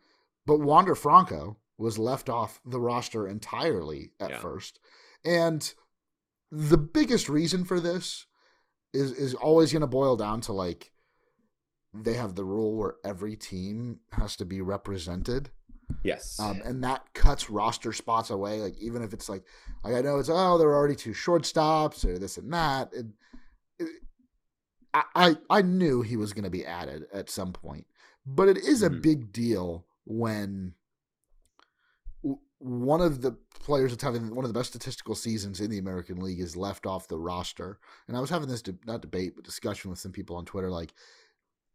[0.45, 4.39] but Wander Franco was left off the roster entirely at Yeah.
[4.39, 4.79] first,
[5.23, 5.73] and
[6.51, 8.25] the biggest reason for this
[8.93, 10.91] is is always going to boil down to like
[11.93, 15.49] they have the rule where every team has to be represented
[16.03, 16.39] Yes.
[16.39, 18.61] um, and that cuts roster spots away.
[18.61, 19.43] Like even if it's like,
[19.83, 22.93] like I know it's oh there are already two shortstops or this and that.
[22.93, 23.13] And
[23.79, 23.87] it,
[24.93, 27.85] I, I I knew he was going to be added at some point,
[28.25, 29.01] but it is a Mhm.
[29.01, 30.73] big deal when
[32.23, 35.77] w- one of the players that's having one of the best statistical seasons in the
[35.77, 37.79] American League is left off the roster.
[38.07, 40.69] And I was having this de- not debate but discussion with some people on Twitter
[40.69, 40.93] like.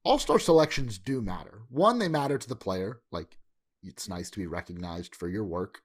[0.04, 1.62] All star selections do matter.
[1.68, 3.02] One, they matter to the player.
[3.12, 3.38] Like,
[3.82, 5.82] it's nice to be recognized for your work.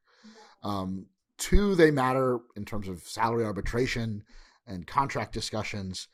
[0.64, 4.24] Um, two, they matter in terms of salary arbitration
[4.66, 6.08] and contract discussions.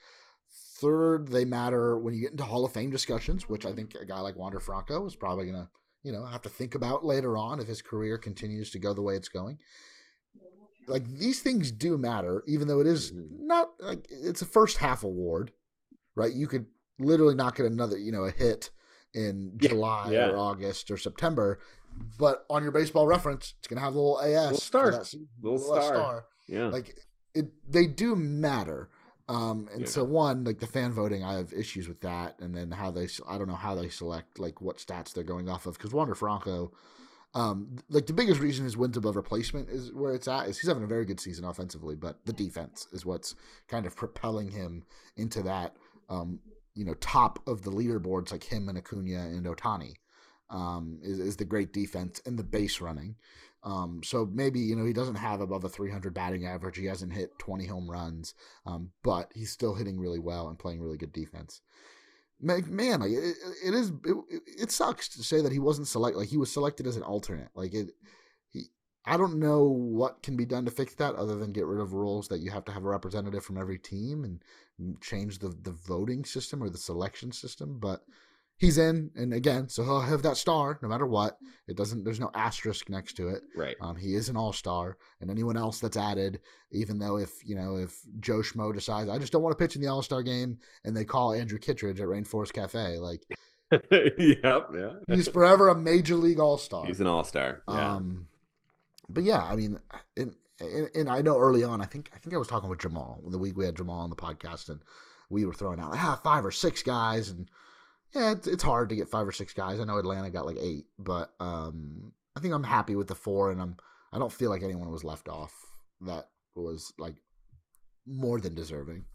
[0.80, 4.06] Third, they matter when you get into Hall of Fame discussions, which I think a
[4.06, 5.70] guy like Wander Franco is probably going to,
[6.04, 9.02] you know, have to think about later on if his career continues to go the
[9.02, 9.58] way it's going.
[10.88, 13.40] Like these things do matter, even though it is Mhm.
[13.40, 15.54] not like it's a first half award,
[16.16, 16.34] right?
[16.34, 16.66] You could
[17.00, 18.70] literally not get another, you know, a hit
[19.14, 20.30] in Yeah, July yeah.
[20.30, 21.60] or August or September,
[22.18, 25.04] but on your baseball reference, it's gonna have a little AS, Little star.
[25.04, 26.26] season, Little S star.
[26.48, 26.68] yeah.
[26.68, 26.98] Like
[27.36, 28.90] it, they do matter.
[29.30, 29.88] Um, and Yeah.
[29.88, 33.08] so one, like the fan voting, I have issues with that, and then how they,
[33.28, 36.14] I don't know how they select like what stats they're going off of because Wander
[36.14, 36.74] Franco,
[37.34, 40.68] um, like the biggest reason his wins above replacement is where it's at is he's
[40.68, 43.34] having a very good season offensively, but the defense is what's
[43.68, 44.84] kind of propelling him
[45.16, 45.76] into that,
[46.10, 46.40] um,
[46.76, 49.96] you know, top of the leaderboards like him and Acuna and Ohtani,
[50.50, 53.16] um, is, is the great defense and the base running.
[53.64, 56.78] Um, so maybe you know he doesn't have above a 300 batting average.
[56.78, 58.34] He hasn't hit 20 home runs,
[58.66, 61.62] um, but he's still hitting really well and playing really good defense.
[62.42, 63.94] Man, like it, it is.
[64.04, 66.20] It, it sucks to say that he wasn't selected.
[66.20, 67.50] Like he was selected as an alternate.
[67.56, 67.92] Like it.
[69.06, 71.94] I don't know what can be done to fix that other than get rid of
[71.94, 74.42] rules that you have to have a representative from every team and
[75.02, 77.80] change the the voting system or the selection system.
[77.80, 78.02] But
[78.58, 81.38] he's in, and again, so he'll have that star no matter what.
[81.68, 82.04] It doesn't.
[82.04, 83.44] There's no asterisk next to it.
[83.56, 83.76] Right.
[83.82, 86.40] Um, he is an all star, and anyone else that's added,
[86.72, 89.76] even though if you know if Joe Schmo decides I just don't want to pitch
[89.76, 93.24] in the All Star game, and they call Andrew Kittredge at Rainforest Cafe, like
[93.92, 94.70] yep.
[94.74, 94.94] Yeah.
[95.08, 96.86] he's forever a major league all star.
[96.86, 97.64] He's an all star.
[97.68, 97.96] Yeah.
[97.96, 98.28] Um,
[99.14, 99.80] but yeah, I mean,
[100.18, 102.80] and, and and I know early on, I think I think I was talking with
[102.80, 104.82] Jamal the week we had Jamal on the podcast, and
[105.30, 107.50] we were throwing out ah five or six guys, and
[108.14, 109.80] yeah, it's, it's hard to get five or six guys.
[109.80, 113.52] I know Atlanta got like eight, but um, I think I'm happy with the four,
[113.52, 113.78] and I'm
[114.12, 115.54] I don't feel like anyone was left off
[116.02, 117.16] that was like
[118.06, 119.06] more than deserving.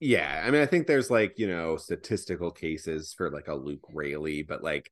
[0.00, 3.86] Yeah, I mean, I think there's like you know statistical cases for like a Luke
[3.92, 4.90] Raley, but like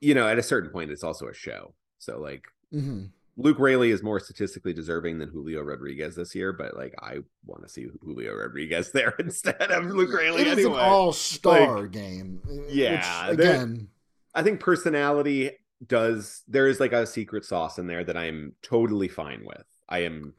[0.00, 1.74] you know, at a certain point, it's also a show.
[1.98, 3.04] So like Mm-hmm.
[3.36, 7.62] Luke Raley is more statistically deserving than Julio Rodriguez this year, but like I want
[7.62, 10.74] to see Julio Rodriguez there instead of Luke Raley It is anyway.
[10.74, 12.42] an all star game.
[12.46, 13.88] uh, Yeah, which, again,
[14.34, 15.52] I think personality
[15.86, 19.64] does there is like a secret sauce in there that I am totally fine with.
[19.88, 20.34] I am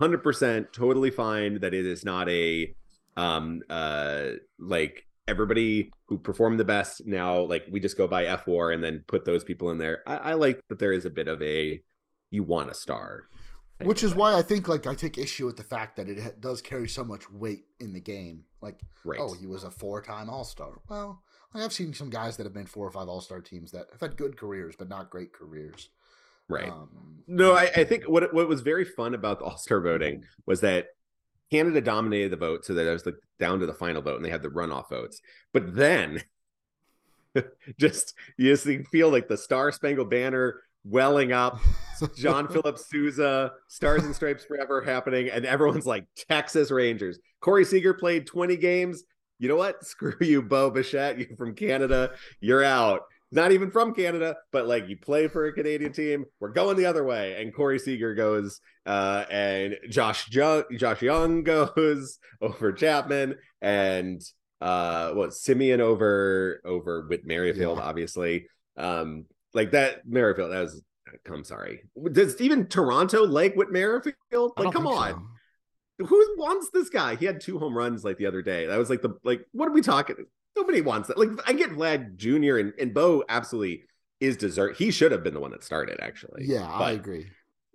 [0.00, 2.74] 100% totally fine that it is not a
[3.16, 4.26] um uh
[4.58, 9.04] like everybody who performed the best now like we just go by F4 and then
[9.06, 10.02] put those people in there.
[10.06, 11.82] I, I like that there is a bit of a
[12.30, 13.28] you want a star.
[13.82, 16.60] which is why I think like I take issue with the fact that it does
[16.60, 18.44] carry so much weight in the game.
[18.60, 19.20] Like, right.
[19.20, 20.80] oh, he was a four-time All-Star.
[20.88, 21.22] Well,
[21.54, 24.00] I have seen some guys that have been four or five All-Star teams that have
[24.00, 25.90] had good careers, but not great careers.
[26.48, 26.68] right.
[26.68, 30.24] Um, No, I, I think what what was very fun about the All Star voting
[30.46, 30.88] was that
[31.50, 34.24] Canada dominated the vote, so that it was like down to the final vote, and
[34.24, 35.20] they had the runoff votes.
[35.52, 36.22] But then,
[37.78, 41.60] just you just feel like the Star Spangled Banner welling up,
[42.16, 47.18] John Philip Sousa, Stars and Stripes Forever happening, and everyone's like Texas Rangers.
[47.40, 49.04] Corey Seager played twenty games.
[49.38, 49.84] You know what?
[49.86, 51.18] Screw you, Bo Bichette.
[51.18, 52.12] You're from Canada.
[52.40, 56.24] You're out not even from Canada, but like you play for a Canadian team.
[56.40, 57.40] We're going the other way.
[57.40, 64.22] And Corey Seager goes, uh, and Josh Jung, Josh Jung goes over Chapman, and
[64.62, 67.84] uh, what Semien over over with Merrifield, Yeah.
[67.84, 68.46] obviously.
[68.78, 70.52] Um, like that Merrifield.
[70.52, 70.82] That was.
[71.26, 71.82] I'm sorry.
[72.12, 74.52] Does even Toronto like Whit Merrifield?
[74.56, 75.26] Like, come on.
[75.98, 76.06] so.
[76.06, 77.16] Who wants this guy?
[77.16, 78.66] He had two home runs like the other day.
[78.66, 79.44] That was like the like.
[79.52, 80.16] What are we talking?
[80.56, 81.18] Nobody wants that.
[81.18, 82.58] Like I get Vlad Jr.
[82.58, 83.84] and and Bo absolutely
[84.20, 84.76] is dessert.
[84.76, 86.44] He should have been the one that started actually.
[86.46, 87.26] Yeah, I agree.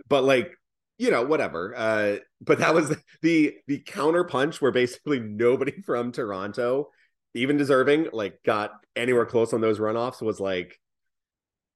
[0.07, 0.51] But like
[0.97, 1.73] you know whatever.
[1.75, 6.89] Uh, but that was the the counter punch where basically nobody from Toronto,
[7.33, 10.79] even deserving, like got anywhere close on those runoffs was like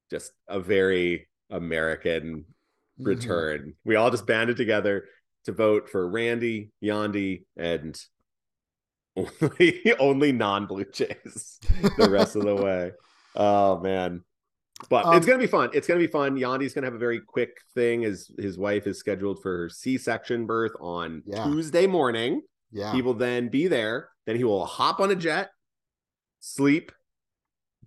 [0.10, 2.45] just a very American
[2.99, 3.05] Mhm.
[3.05, 3.74] return.
[3.86, 5.05] We all just banded together
[5.45, 7.99] to vote for Randy, Yandy, and
[9.16, 11.60] only only non-blue jays
[11.97, 12.91] the rest of the way.
[13.36, 14.24] Oh man.
[14.89, 15.72] But Um, it's gonna be fun.
[15.74, 16.38] It's gonna be fun.
[16.38, 18.01] Yandy's gonna have a very quick thing.
[18.01, 21.45] His his wife is scheduled for her C-section birth on Yeah.
[21.45, 22.41] Tuesday morning.
[22.72, 22.93] Yeah.
[22.93, 24.10] He will then be there.
[24.26, 25.49] Then he will hop on a jet,
[26.39, 26.91] sleep,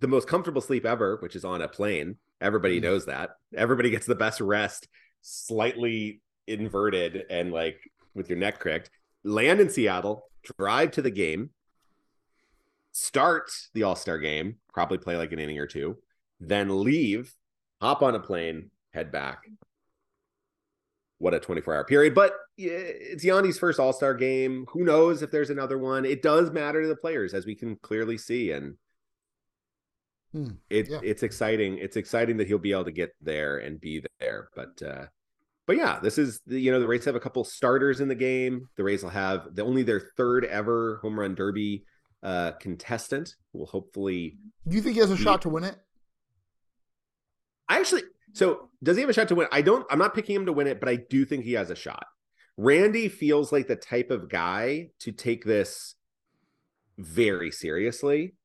[0.01, 2.17] the most comfortable sleep ever, which is on a plane.
[2.41, 2.83] Everybody Mm.
[2.83, 3.37] knows that.
[3.55, 4.87] Everybody gets the best rest,
[5.21, 7.79] slightly inverted and like
[8.13, 8.89] with your neck cracked.
[9.23, 11.51] Land in Seattle, drive to the game,
[12.91, 15.97] start the All Star game, probably play like an inning or two,
[16.39, 17.33] then leave,
[17.79, 19.43] hop on a plane, head back.
[21.19, 22.15] What a 24 hour period.
[22.15, 24.65] But it's Yandy's first All Star game.
[24.69, 26.05] Who knows if there's another one?
[26.05, 28.51] It does matter to the players, as we can clearly see.
[28.51, 28.77] And
[30.31, 30.99] Hmm, it, yeah.
[31.03, 31.77] it's exciting.
[31.77, 34.49] It's exciting that he'll be able to get there and be there.
[34.55, 35.05] But, uh,
[35.67, 38.15] but yeah, this is the, you know, the Rays have a couple starters in the
[38.15, 38.69] game.
[38.77, 41.85] The Rays will have the only their third ever home run derby
[42.23, 45.75] uh contestant will hopefully Do you think he has a shot to win it?
[47.67, 48.03] I actually
[48.33, 49.47] so does he have a shot to win?
[49.51, 51.69] I don't I'm not picking him to win it, but I do think he has
[51.69, 52.05] a shot.
[52.57, 55.95] Randy feels like the type of guy to take this
[56.97, 58.35] very seriously.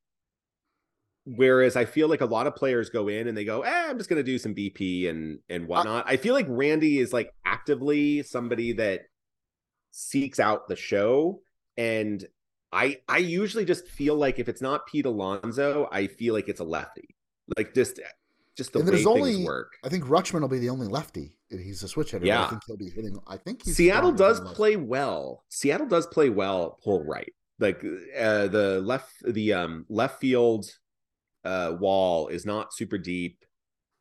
[1.29, 3.99] Whereas I feel like a lot of players go in and they go, eh, I'm
[3.99, 6.05] just gonna do some BP and and whatnot.
[6.07, 9.01] I feel like Randy is like actively somebody that
[9.91, 11.41] seeks out the show.
[11.77, 12.25] And
[12.73, 16.61] I I usually just feel like if it's not Pete Alonso, I feel like it's
[16.61, 17.17] a lefty.
[17.57, 18.01] Like just
[18.57, 19.73] just the And way there's things only- work.
[19.85, 21.37] I think Rutschman will be the only lefty.
[21.51, 22.27] He's a switch hitter.
[22.27, 22.45] Yeah.
[22.47, 23.17] I think he'll be hitting.
[23.27, 25.45] I think he's Seattle does play well.
[25.49, 27.33] Seattle does play well pull right.
[27.59, 27.83] Like
[28.17, 30.67] uh the left the um left field
[31.47, 33.45] uh wall is not super deep.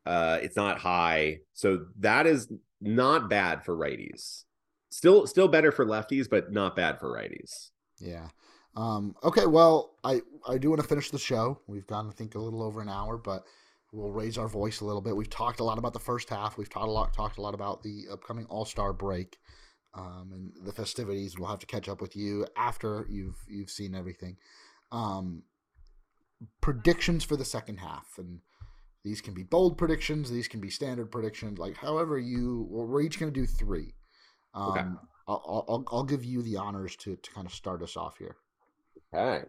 [0.05, 1.39] Uh it's not high.
[1.53, 4.43] So that is not bad for righties.
[4.89, 7.69] Still still better for lefties but not bad for righties.
[7.99, 8.27] Yeah.
[8.75, 11.61] Um, okay, well, I I do want to finish the show.
[11.67, 13.45] We've gone, I think, a little over an hour, but
[13.93, 15.15] we'll raise our voice a little bit.
[15.15, 16.57] We've talked a lot about the first half.
[16.57, 19.37] We've talked a lot talked a lot about the upcoming All Star break
[19.93, 21.39] um, and the festivities.
[21.39, 24.37] We'll have to catch up with you after you've you've seen everything.
[24.91, 25.43] Um,
[26.61, 28.39] predictions for the second half, and
[29.03, 30.29] these can be bold predictions.
[30.29, 31.59] These can be standard predictions.
[31.59, 33.95] Like however you, well, we're each going to do three.
[34.53, 34.85] Um, okay.
[35.27, 38.37] I'll, I'll I'll give you the honors to to kind of start us off here.
[39.13, 39.45] Okay.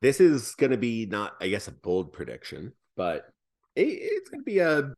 [0.00, 3.30] This is going to be not, I guess, a bold prediction, but
[3.74, 4.92] it, it's going to be a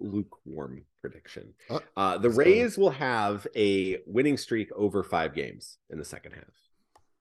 [0.00, 1.54] lukewarm prediction.
[1.70, 6.32] Oh, uh, the Rays will have a winning streak over five games in the second
[6.32, 6.44] half.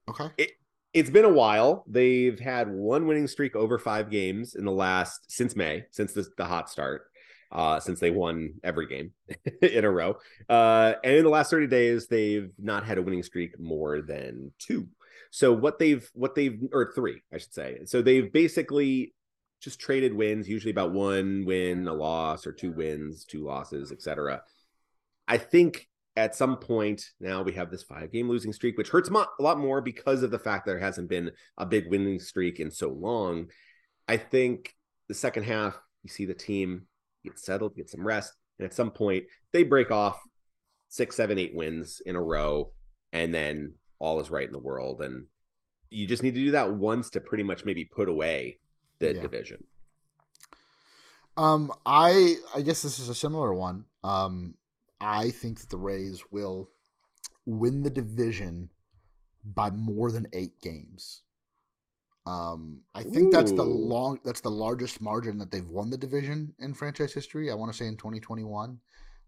[0.09, 0.33] Okay.
[0.37, 0.51] It,
[0.93, 1.83] it's been a while.
[1.87, 6.27] They've had one winning streak over five games in the last since May, since the,
[6.37, 7.05] the hot start,
[7.51, 9.11] uh, since they won every game
[9.61, 10.17] in a row.
[10.47, 14.51] Uh, and in the last 30 days, they've not had a winning streak more than
[14.59, 14.87] two.
[15.31, 17.79] So what they've what they've or three, I should say.
[17.85, 19.15] So they've basically
[19.61, 24.43] just traded wins, usually about one win, a loss, or two wins, two losses, etc.
[25.27, 29.09] I think at some point now we have this five game losing streak, which hurts
[29.09, 32.59] a lot more because of the fact that there hasn't been a big winning streak
[32.59, 33.47] in so long.
[34.07, 34.75] I think
[35.07, 36.87] the second half, you see the team
[37.23, 40.19] get settled, get some rest, and at some point they break off
[40.89, 42.71] six, seven, eight wins in a row,
[43.11, 45.01] and then all is right in the world.
[45.01, 45.25] And
[45.89, 48.59] you just need to do that once to pretty much maybe put away
[48.99, 49.21] the yeah.
[49.21, 49.63] division?
[51.35, 53.85] Um, I I guess this is a similar one.
[54.03, 54.55] Um,
[55.03, 56.69] I think that the Rays will
[57.45, 58.69] win the division
[59.43, 61.23] by more than eight games.
[62.25, 63.31] Um, I think Ooh.
[63.31, 67.51] that's the long that's the largest margin that they've won the division in franchise history.
[67.51, 68.79] I want to say in 2021.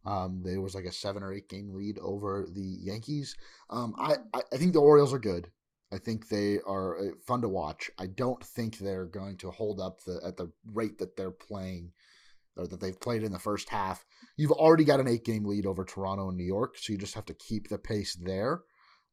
[0.05, 3.35] Um, there was like a seven or eight game lead over the Yankees.
[3.71, 5.49] Um, I, I think the Orioles are good.
[5.91, 7.89] I think they are uh, fun to watch.
[7.97, 11.91] I don't think they're going to hold up the at the rate that they're playing
[12.57, 14.05] or that they've played in the first half.
[14.37, 17.15] You've already got an eight game lead over Toronto and New York, so you just
[17.15, 18.61] have to keep the pace there.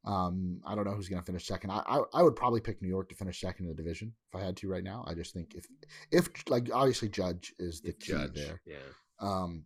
[0.05, 1.71] Um, I don't know who's going to finish second.
[1.71, 4.39] I, I, I would probably pick New York to finish second in the division if
[4.39, 5.05] I had to right now.
[5.07, 5.65] I just think if
[6.11, 8.61] if like obviously Judge is the if key Judge, there.
[8.65, 8.75] Yeah.
[9.19, 9.65] Um,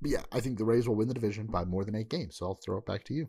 [0.00, 2.36] but yeah, I think the Rays will win the division by more than eight games.
[2.36, 3.28] So I'll throw it back to you.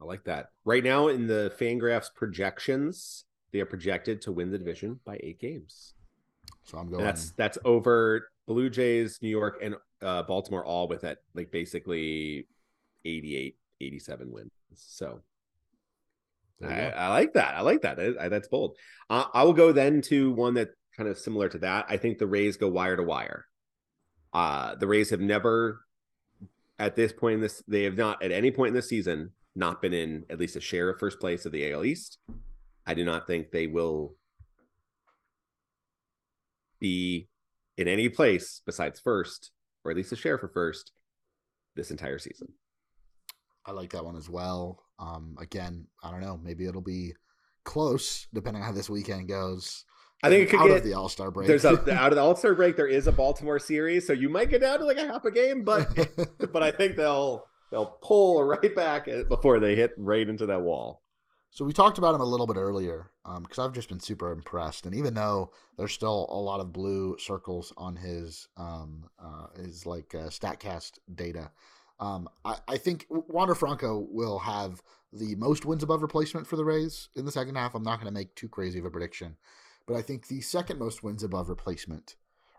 [0.00, 0.48] I like that.
[0.64, 5.40] Right now in the Fangraphs projections, they are projected to win the division by eight
[5.40, 5.94] games.
[6.64, 7.04] So I'm going.
[7.04, 12.46] That's that's over Blue Jays, New York, and uh, Baltimore all with it, like basically
[13.04, 14.50] 88, 87 wins.
[14.74, 15.20] So
[16.62, 17.54] I, I, like that.
[17.54, 17.98] I like that.
[17.98, 18.76] I, I, that's bold.
[19.10, 21.86] Uh, I will go then to one that kind of similar to that.
[21.88, 23.46] I think the Rays go wire to wire.
[24.32, 25.80] Uh, the Rays have never,
[26.78, 29.82] at this point in this, they have not at any point in the season not
[29.82, 32.18] been in at least a share of first place of the AL East.
[32.86, 34.14] I do not think they will
[36.80, 37.28] be
[37.76, 39.50] in any place besides first,
[39.84, 40.92] or at least a share for first,
[41.76, 42.48] this entire season.
[43.64, 44.82] I like that one as well.
[44.98, 46.38] Um, again, I don't know.
[46.42, 47.14] Maybe it'll be
[47.64, 49.84] close depending on how this weekend goes.
[50.24, 51.48] I think it could out get of the All Star break.
[51.48, 52.76] There's a out of the All Star break.
[52.76, 55.30] There is a Baltimore series, so you might get down to like a half a
[55.30, 55.88] game, but
[56.52, 61.01] but I think they'll they'll pull right back before they hit right into that wall.
[61.54, 63.10] So we talked about him a little bit earlier
[63.42, 66.72] because um, I've just been super impressed, and even though there's still a lot of
[66.72, 71.50] blue circles on his um, uh, his like uh, Statcast data,
[72.00, 74.80] um, I, I think Wander Franco will have
[75.12, 77.74] the most wins above replacement for the Rays in the second half.
[77.74, 79.36] I'm not going to make too crazy of a prediction,
[79.86, 82.16] but I think the second most wins above replacement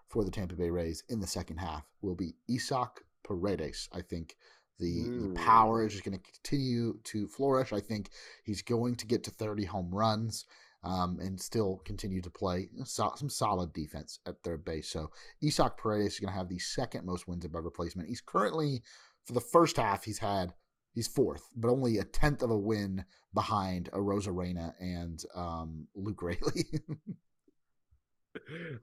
[0.08, 3.90] for the Tampa Bay Rays in the second half will be Isaac Paredes.
[3.92, 4.38] I think
[4.80, 7.72] the, the power is just going to continue to flourish.
[7.74, 8.10] I think
[8.44, 10.46] he's going to get to 30 home runs
[10.84, 14.90] um, and still continue to play so, some solid defense at third base.
[14.90, 15.12] So
[15.44, 18.10] Isaac Paredes is going to have the second most wins above replacement.
[18.10, 18.84] He's currently,
[19.26, 20.54] for the first half, he's had
[20.94, 26.66] he's fourth, but only a tenth of a win behind Arozarena and um, Luke Raley.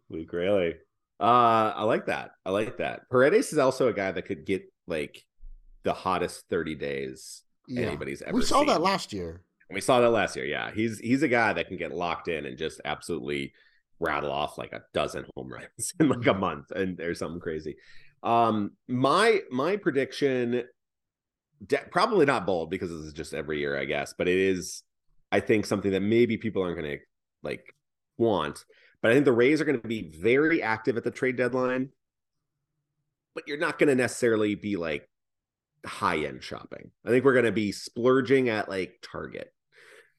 [0.09, 0.75] Luke Raley.
[1.21, 2.31] Uh, I like that.
[2.47, 3.11] I like that.
[3.11, 5.27] Paredes is also a guy that could get like
[5.82, 7.86] the hottest 30 days yeah.
[7.86, 8.69] anybody's ever We saw seen.
[8.69, 9.43] that last year.
[9.70, 10.44] We saw that last year.
[10.44, 10.70] Yeah.
[10.73, 13.52] He's he's a guy that can get locked in and just absolutely
[14.01, 16.40] rattle off like a dozen home runs in like a mm-hmm.
[16.40, 17.77] month and there's something crazy.
[18.23, 20.65] Um my my prediction
[21.65, 24.82] de- probably not bold because this is just every year I guess, but it is
[25.32, 27.05] I think something that maybe people aren't going to
[27.43, 27.74] like
[28.19, 28.65] want.
[29.02, 31.90] But I think the Rays are going to be very active at the trade deadline.
[33.35, 35.09] But you're not going to necessarily be like
[35.86, 36.90] high end shopping.
[37.05, 39.52] I think we're going to be splurging at like Target.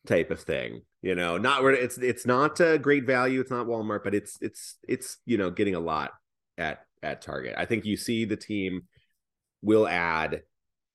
[0.08, 0.82] type of thing.
[1.02, 3.40] You know, not where it's it's not a great value.
[3.42, 6.12] It's not Walmart, but it's it's it's you know getting a lot
[6.58, 7.56] at at Target.
[7.58, 8.84] I think you see the team
[9.62, 10.44] will add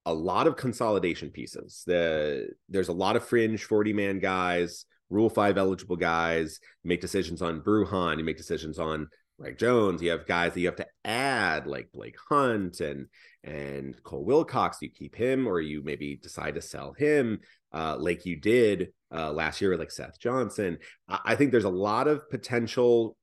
[0.04, 1.82] a lot of consolidation pieces.
[1.86, 7.42] The there's a lot of fringe 40 man guys, rule five eligible guys, make decisions
[7.42, 9.08] on Bruján, you make decisions on
[9.38, 10.02] Greg Jones.
[10.02, 13.06] You have guys that you have to add like Blake Hunt and
[13.44, 14.78] and Cole Wilcox.
[14.80, 17.40] You keep him, or you maybe decide to sell him,
[17.72, 20.78] uh, like you did uh, last year, like Seth Johnson.
[21.08, 23.16] I, I think there's a lot of potential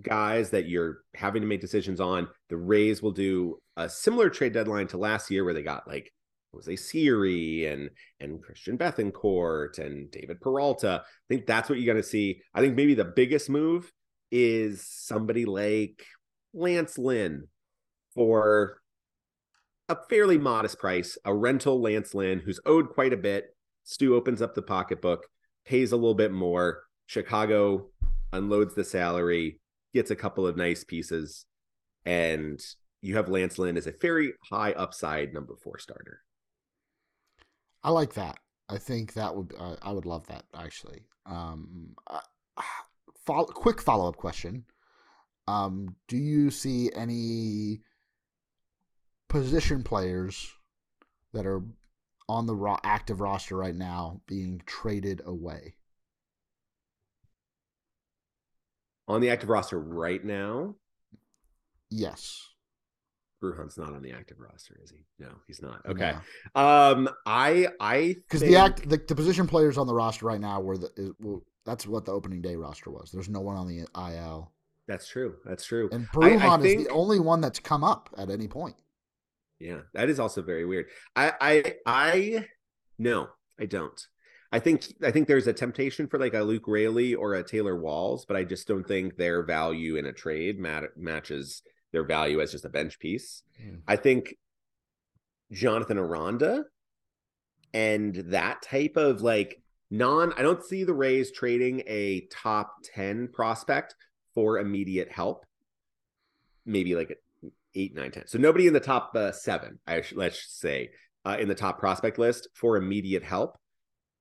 [0.00, 2.28] guys that you're having to make decisions on.
[2.48, 6.10] The Rays will do a similar trade deadline to last year, where they got like
[6.54, 7.90] Jose Siri and
[8.20, 11.02] and Christian Bethancourt and David Peralta.
[11.04, 12.40] I think that's what you're going to see.
[12.54, 13.92] I think maybe the biggest move
[14.30, 16.04] is somebody like
[16.54, 17.48] Lance Lynn
[18.14, 18.80] for
[19.88, 23.54] a fairly modest price, a rental Lance Lynn who's owed quite a bit.
[23.84, 25.26] Stu opens up the pocketbook,
[25.64, 26.84] pays a little bit more.
[27.06, 27.88] Chicago
[28.32, 29.58] unloads the salary,
[29.92, 31.44] gets a couple of nice pieces,
[32.04, 32.60] and
[33.02, 36.22] you have Lance Lynn as a very high upside number four starter.
[37.82, 38.38] I like that.
[38.68, 41.02] I think that would uh, I would love that actually.
[41.26, 42.20] Um, uh,
[43.46, 44.64] quick follow up question:
[45.48, 47.80] um, Do you see any
[49.28, 50.52] position players
[51.32, 51.62] that are
[52.28, 55.74] on the ro- active roster right now being traded away?
[59.08, 60.76] On the active roster right now?
[61.90, 62.46] Yes.
[63.42, 64.98] Bruján's not on the active roster, is he?
[65.18, 65.84] No, he's not.
[65.86, 66.12] Okay.
[66.54, 66.62] No.
[66.62, 68.52] Um, I I because think...
[68.52, 71.12] the act the, the, position players on the roster right now were the is,
[71.70, 73.12] that's what the opening day roster was.
[73.12, 74.50] There's no one on the IL.
[74.88, 75.36] That's true.
[75.44, 75.88] That's true.
[75.92, 76.80] And Bruján think...
[76.80, 78.74] is the only one that's come up at any point.
[79.60, 80.86] Yeah, that is also very weird.
[81.14, 82.46] I I I
[82.98, 83.28] no,
[83.58, 84.04] I don't.
[84.50, 87.76] I think I think there's a temptation for like a Luke Raley or a Taylor
[87.76, 92.40] Walls, but I just don't think their value in a trade mat- matches their value
[92.40, 93.44] as just a bench piece.
[93.62, 93.82] Mm.
[93.86, 94.34] I think
[95.52, 96.64] Jonathan Aranda
[97.72, 99.59] and that type of like
[99.90, 103.94] non I don't see the Rays trading a top 10 prospect
[104.34, 105.44] for immediate help.
[106.64, 107.18] Maybe like
[107.74, 108.26] eight, nine, 10.
[108.26, 110.90] So nobody in the top uh, seven, I should, let's say,
[111.24, 113.58] uh, in the top prospect list for immediate help.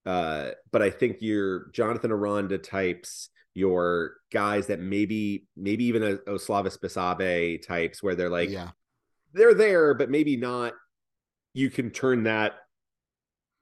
[0.06, 6.18] Uh, but I think your Jonathan Aranda types, your guys that maybe, maybe even a
[6.30, 8.70] Osleivis Basabe types where they're like, yeah,
[9.34, 10.74] they're there, but maybe not.
[11.54, 12.54] You can turn that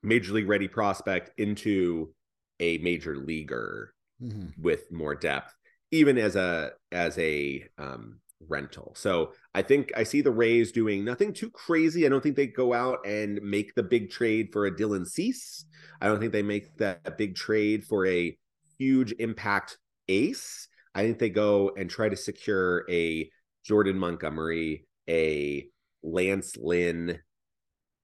[0.03, 2.14] major league ready prospect into
[2.60, 4.61] a major leaguer mm-hmm.
[4.61, 5.53] with more depth,
[5.91, 8.94] even as a as a um, rental.
[8.95, 12.06] So I think I see the Rays doing nothing too crazy.
[12.06, 15.65] I don't think they go out and make the big trade for a Dylan Cease.
[16.02, 18.38] I don't think they make that big trade for a
[18.78, 20.68] huge impact ace.
[20.94, 23.30] I think they go and try to secure a
[23.64, 25.68] Jordan Montgomery, a
[26.03, 27.19] Lance Lynn.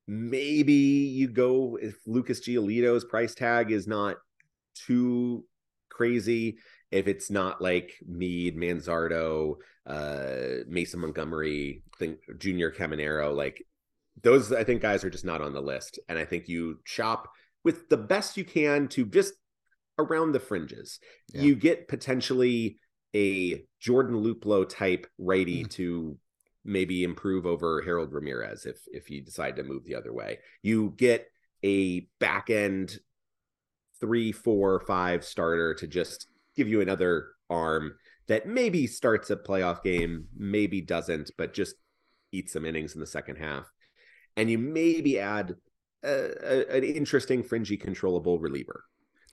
[0.07, 4.17] Maybe you go if Lucas Giolito's price tag is not
[4.75, 5.45] too
[5.89, 6.57] crazy
[6.93, 9.55] if it's not like Mead, Manzardo,
[9.87, 13.65] uh, Mason Montgomery, think Junior Caminero, like
[14.21, 15.99] those, I think guys are just not on the list.
[16.07, 17.29] And I think you shop
[17.63, 19.33] with the best you can to just
[19.97, 20.99] around the fringes.
[21.33, 21.41] Yeah.
[21.41, 22.77] You get potentially
[23.15, 25.69] a Jordan Luplow type righty mm.
[25.71, 26.17] to
[26.65, 30.39] maybe improve over Harold Ramirez if if you decide to move the other way.
[30.61, 31.27] You get
[31.63, 32.99] a back end
[33.99, 37.95] three, four, five starter to just give you another arm
[38.27, 41.75] that maybe starts a playoff game, maybe doesn't, but just
[42.31, 43.65] eats some innings in the second half.
[44.35, 45.55] And you maybe add
[46.03, 48.83] a, a, an interesting, fringy, controllable reliever.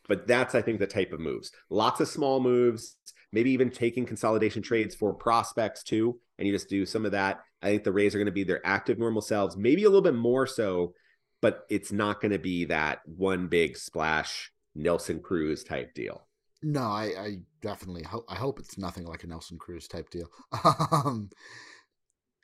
[0.09, 1.53] But that's, I think, the type of moves.
[1.69, 2.97] Lots of small moves,
[3.33, 6.19] maybe even taking consolidation trades for prospects too.
[6.39, 7.41] And you just do some of that.
[7.63, 10.03] I think the Rays are going to be their active, normal selves, maybe a little
[10.03, 10.95] bit more so,
[11.41, 16.27] but it's not going to be that one big splash Nelson Cruz type deal.
[16.63, 18.25] No, I, I definitely hope.
[18.29, 20.29] I hope it's nothing like a Nelson Cruz type deal.
[20.93, 21.31] um,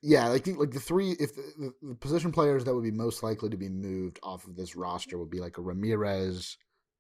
[0.03, 3.23] yeah, I think like the three, if the, the, position players that would be most
[3.23, 6.57] likely to be moved off of this roster would be like a Ramirez,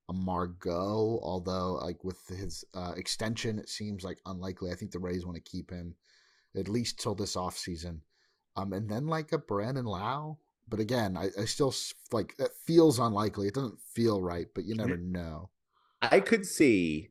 [0.09, 1.20] a Margot.
[1.23, 4.70] Although like with his uh, extension, it seems like unlikely.
[4.70, 5.95] I think the Rays want to keep him
[6.57, 8.03] at least till this off season.
[8.57, 10.39] Um, and then like a Brandon Lowe.
[10.69, 11.74] But again, I, I still
[12.11, 13.49] like it feels unlikely.
[13.49, 15.51] It doesn't feel right, but you never know.
[16.03, 17.11] I could see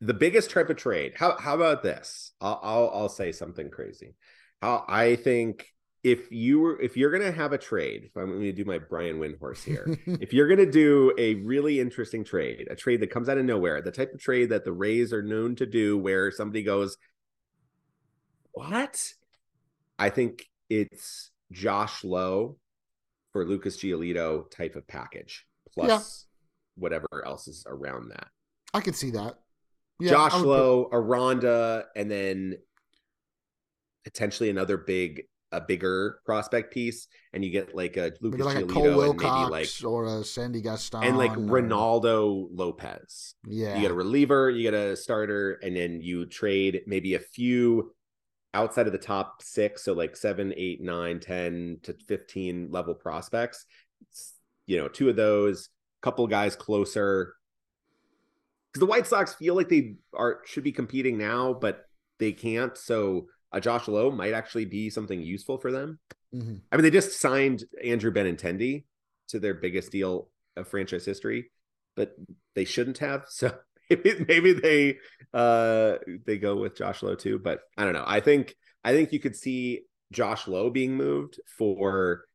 [0.00, 1.14] the biggest type of trade.
[1.16, 2.32] How how about this?
[2.40, 4.14] I'll I'll, I'll say something crazy.
[4.62, 5.66] How I think
[6.04, 9.18] if you were if you're gonna have a trade, if I'm gonna do my Brian
[9.18, 13.38] Windhorst here, if you're gonna do a really interesting trade, a trade that comes out
[13.38, 16.62] of nowhere, the type of trade that the Rays are known to do, where somebody
[16.62, 16.96] goes,
[18.52, 19.14] "What?"
[19.98, 22.56] I think it's Josh Lowe
[23.32, 26.80] for Lucas Giolito type of package, plus yeah.
[26.80, 28.28] whatever else is around that.
[28.72, 29.38] I can see that.
[29.98, 30.96] Yeah, Josh Lowe, put...
[30.96, 32.58] Aranda, and then
[34.04, 38.70] potentially another big a bigger prospect piece, and you get like a Lucas like Giolito
[38.70, 41.36] a Cole Wilcox like, or a Sandy Gaston and like or...
[41.40, 43.34] Reynaldo Lopez.
[43.46, 47.20] Yeah, you get a reliever, you get a starter, and then you trade maybe a
[47.20, 47.92] few
[48.54, 53.66] outside of the top six, so like seven, eight, nine, 10 to 15 level prospects.
[54.66, 55.68] You know, two of those,
[56.00, 57.34] a couple guys closer.
[58.72, 61.86] Because the White Sox feel like they are should be competing now, but
[62.18, 62.76] they can't.
[62.76, 65.98] So a Josh Lowe might actually be something useful for them.
[66.34, 66.56] Mm-hmm.
[66.70, 68.84] I mean, they just signed Andrew Benintendi
[69.28, 71.50] to their biggest deal of franchise history,
[71.96, 72.14] but
[72.54, 73.26] they shouldn't have.
[73.30, 73.52] So
[73.90, 74.98] maybe, maybe they
[75.32, 75.96] uh
[76.26, 77.38] they go with Josh Lowe too.
[77.38, 78.04] But I don't know.
[78.06, 78.54] I think
[78.84, 82.26] I think you could see Josh Lowe being moved for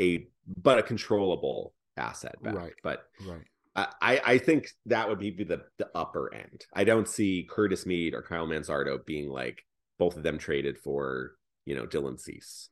[0.00, 2.54] a but a controllable asset back.
[2.54, 2.72] Right.
[2.82, 3.42] But right.
[3.76, 6.64] I, I think that would be the the upper end.
[6.74, 9.64] I don't see Curtis Mead or Kyle Manzardo being like
[10.00, 11.36] both of them traded for
[11.66, 12.70] you know Dylan Cease.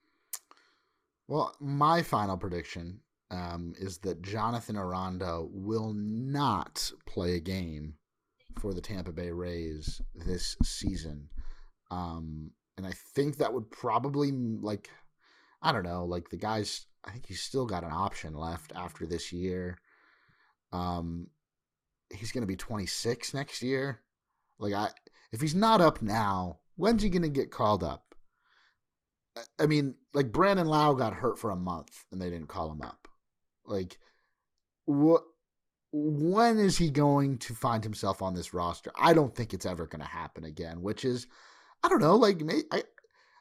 [1.28, 3.00] Well, my final prediction
[3.30, 7.94] um, is that Jonathan Aranda will not play a game
[8.58, 11.28] for the Tampa Bay Rays this season.
[11.90, 14.90] Um, and I think that would probably like
[15.60, 19.06] I don't know, like the guys I think he's still got an option left after
[19.06, 19.78] this year.
[20.72, 21.28] Um
[22.10, 24.00] he's going to be 26 next year.
[24.58, 24.88] Like I
[25.30, 28.14] if he's not up now, When's he going to get called up?
[29.58, 32.82] I mean, like Brandon Lowe got hurt for a month and they didn't call him
[32.82, 33.08] up.
[33.66, 33.98] Like,
[34.84, 35.22] what?
[35.90, 38.92] When is he going to find himself on this roster?
[38.96, 40.80] I don't think it's ever going to happen again.
[40.80, 41.26] Which is,
[41.82, 42.14] I don't know.
[42.14, 42.84] Like, I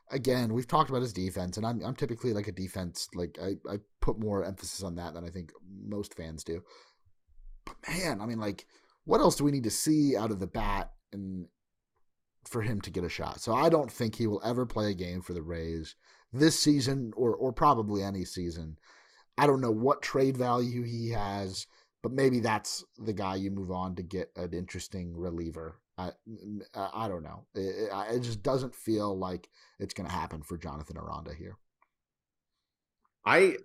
[0.09, 3.07] again, we've talked about his defense, and I'm I'm typically like a defense.
[3.13, 5.51] Like, I I put more emphasis on that than I think
[5.85, 6.63] most fans do.
[7.65, 8.65] But man, I mean, like,
[9.03, 11.47] what else do we need to see out of the bat and
[12.47, 13.41] for him to get a shot.
[13.41, 15.95] So I don't think he will ever play a game for the Rays
[16.33, 18.77] this season or or probably any season.
[19.37, 21.67] I don't know what trade value he has,
[22.01, 25.79] but maybe that's the guy you move on to get an interesting reliever.
[25.97, 26.11] I
[26.73, 27.45] I don't know.
[27.55, 29.49] It, it just doesn't feel like
[29.79, 31.57] it's going to happen for Jonathan Aranda here.
[33.25, 33.57] I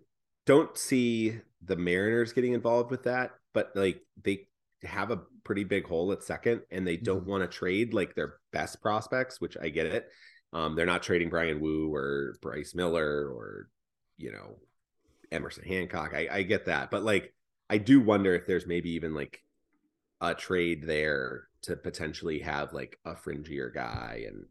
[0.47, 4.49] don't see the Mariners getting involved with that, but like they
[4.85, 7.31] have a pretty big hole at second and they don't mm-hmm.
[7.31, 10.09] want to trade like their best prospects, which I get it.
[10.53, 13.69] Um, they're not trading Bryan Woo or Bryce Miller or,
[14.19, 14.59] you know,
[15.31, 16.13] Emerson Hancock.
[16.15, 16.91] I, I get that.
[16.91, 17.35] But like,
[17.71, 19.41] I do wonder if there's maybe even like
[20.21, 24.45] a trade there to potentially have like a fringier guy and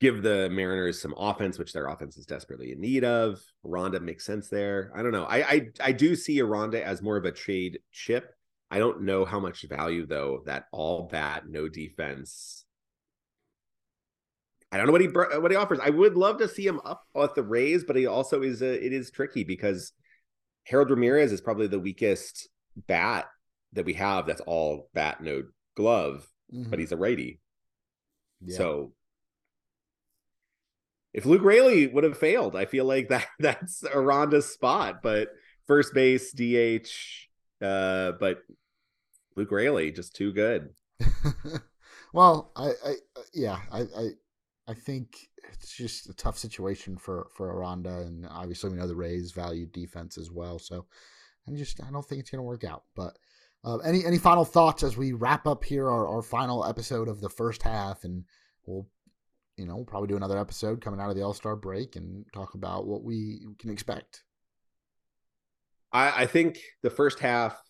[0.00, 3.40] give the Mariners some offense, which their offense is desperately in need of.
[3.64, 4.90] Aranda makes sense there.
[4.96, 5.24] I don't know.
[5.24, 8.34] I I, I do see Aranda as more of a trade chip
[8.72, 12.64] I don't know how much value though that all bat, no defense.
[14.72, 15.78] I don't know what he what he offers.
[15.78, 18.84] I would love to see him up at the Rays, but he also is a,
[18.84, 19.92] it is tricky because
[20.64, 22.48] Harold Ramirez is probably the weakest
[22.88, 23.26] bat
[23.74, 24.24] that we have.
[24.24, 25.42] That's all bat, no
[25.76, 26.70] glove, mm-hmm.
[26.70, 27.40] but he's a righty.
[28.40, 28.56] Yeah.
[28.56, 28.92] So
[31.12, 35.02] if Luke Raley would have failed, I feel like that that's Aranda's spot.
[35.02, 35.28] But
[35.66, 36.88] first base, DH,
[37.62, 38.38] uh, but
[39.36, 40.70] Luke Raley just too good.
[42.12, 42.94] well, I, I
[43.34, 44.08] yeah, I, I,
[44.68, 45.16] I think
[45.52, 49.66] it's just a tough situation for for Aranda, and obviously we know the Rays value
[49.66, 50.58] defense as well.
[50.58, 50.86] So
[51.48, 52.84] I just I don't think it's going to work out.
[52.94, 53.16] But
[53.64, 57.20] uh, any any final thoughts as we wrap up here our, our final episode of
[57.20, 58.24] the first half, and
[58.66, 58.86] we'll
[59.56, 62.24] you know we'll probably do another episode coming out of the All Star break and
[62.32, 64.24] talk about what we can expect.
[65.92, 67.60] I, I think the first half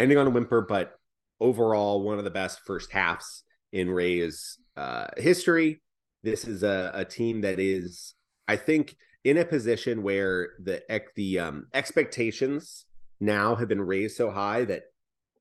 [0.00, 0.94] ending on a whimper, but
[1.40, 5.80] overall one of the best first halves in Rays uh, history.
[6.22, 8.14] This is a, a team that is,
[8.48, 10.82] I think, in a position where the
[11.14, 12.84] the um, expectations
[13.20, 14.82] now have been raised so high that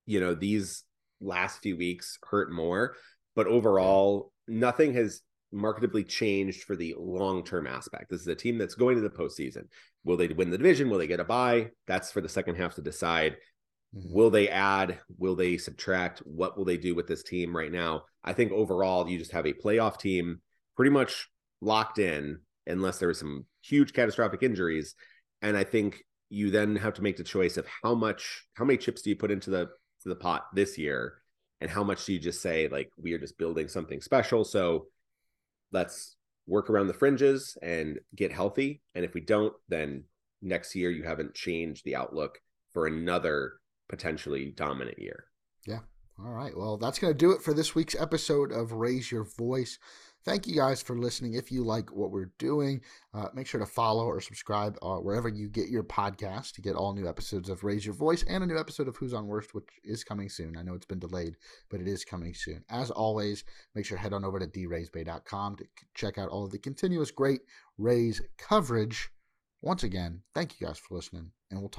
[0.06, 0.84] you know these
[1.22, 2.96] last few weeks hurt more,
[3.36, 5.22] but overall nothing has
[5.54, 8.10] marketably changed for the long term aspect.
[8.10, 9.66] This is a team that's going to the postseason.
[10.04, 10.90] Will they win the division?
[10.90, 11.70] Will they get a bye?
[11.88, 13.38] That's for the second half to decide.
[13.96, 14.14] Mm-hmm.
[14.14, 15.00] Will they add?
[15.18, 16.20] Will they subtract?
[16.20, 18.04] What will they do with this team right now?
[18.24, 20.42] I think overall, you just have a playoff team
[20.76, 21.28] pretty much
[21.62, 22.40] locked in.
[22.68, 24.96] unless there was some huge catastrophic injuries.
[25.42, 28.78] And I think you then have to make the choice of how much, how many
[28.78, 29.70] chips do you put into the
[30.04, 31.22] to the pot this year,
[31.60, 34.46] and how much do you just say like we are just building something special?
[34.46, 34.88] So
[35.72, 36.16] let's
[36.48, 38.82] work around the fringes and get healthy.
[38.96, 40.06] And if we don't, then
[40.42, 42.40] next year you haven't changed the outlook
[42.74, 43.59] for another
[43.90, 45.26] potentially dominant year.
[45.66, 45.80] Yeah.
[46.24, 46.56] All right.
[46.56, 49.80] Well, that's going to do it for this week's episode of Raise Your Voice.
[50.26, 51.34] Thank you guys for listening.
[51.34, 52.82] If you like what we're doing,
[53.14, 56.76] uh, make sure to follow or subscribe uh, wherever you get your podcast to get
[56.76, 59.56] all new episodes of Raise Your Voice and a new episode of Who's on Worst,
[59.56, 60.58] which is coming soon.
[60.58, 61.38] I know it's been delayed,
[61.70, 62.66] but it is coming soon.
[62.70, 63.46] As always,
[63.76, 67.12] make sure to head on over to draysbay.com to check out all of the continuous
[67.12, 67.42] great
[67.78, 69.10] Rays coverage.
[69.62, 71.79] Once again, thank you guys for listening, and we'll talk.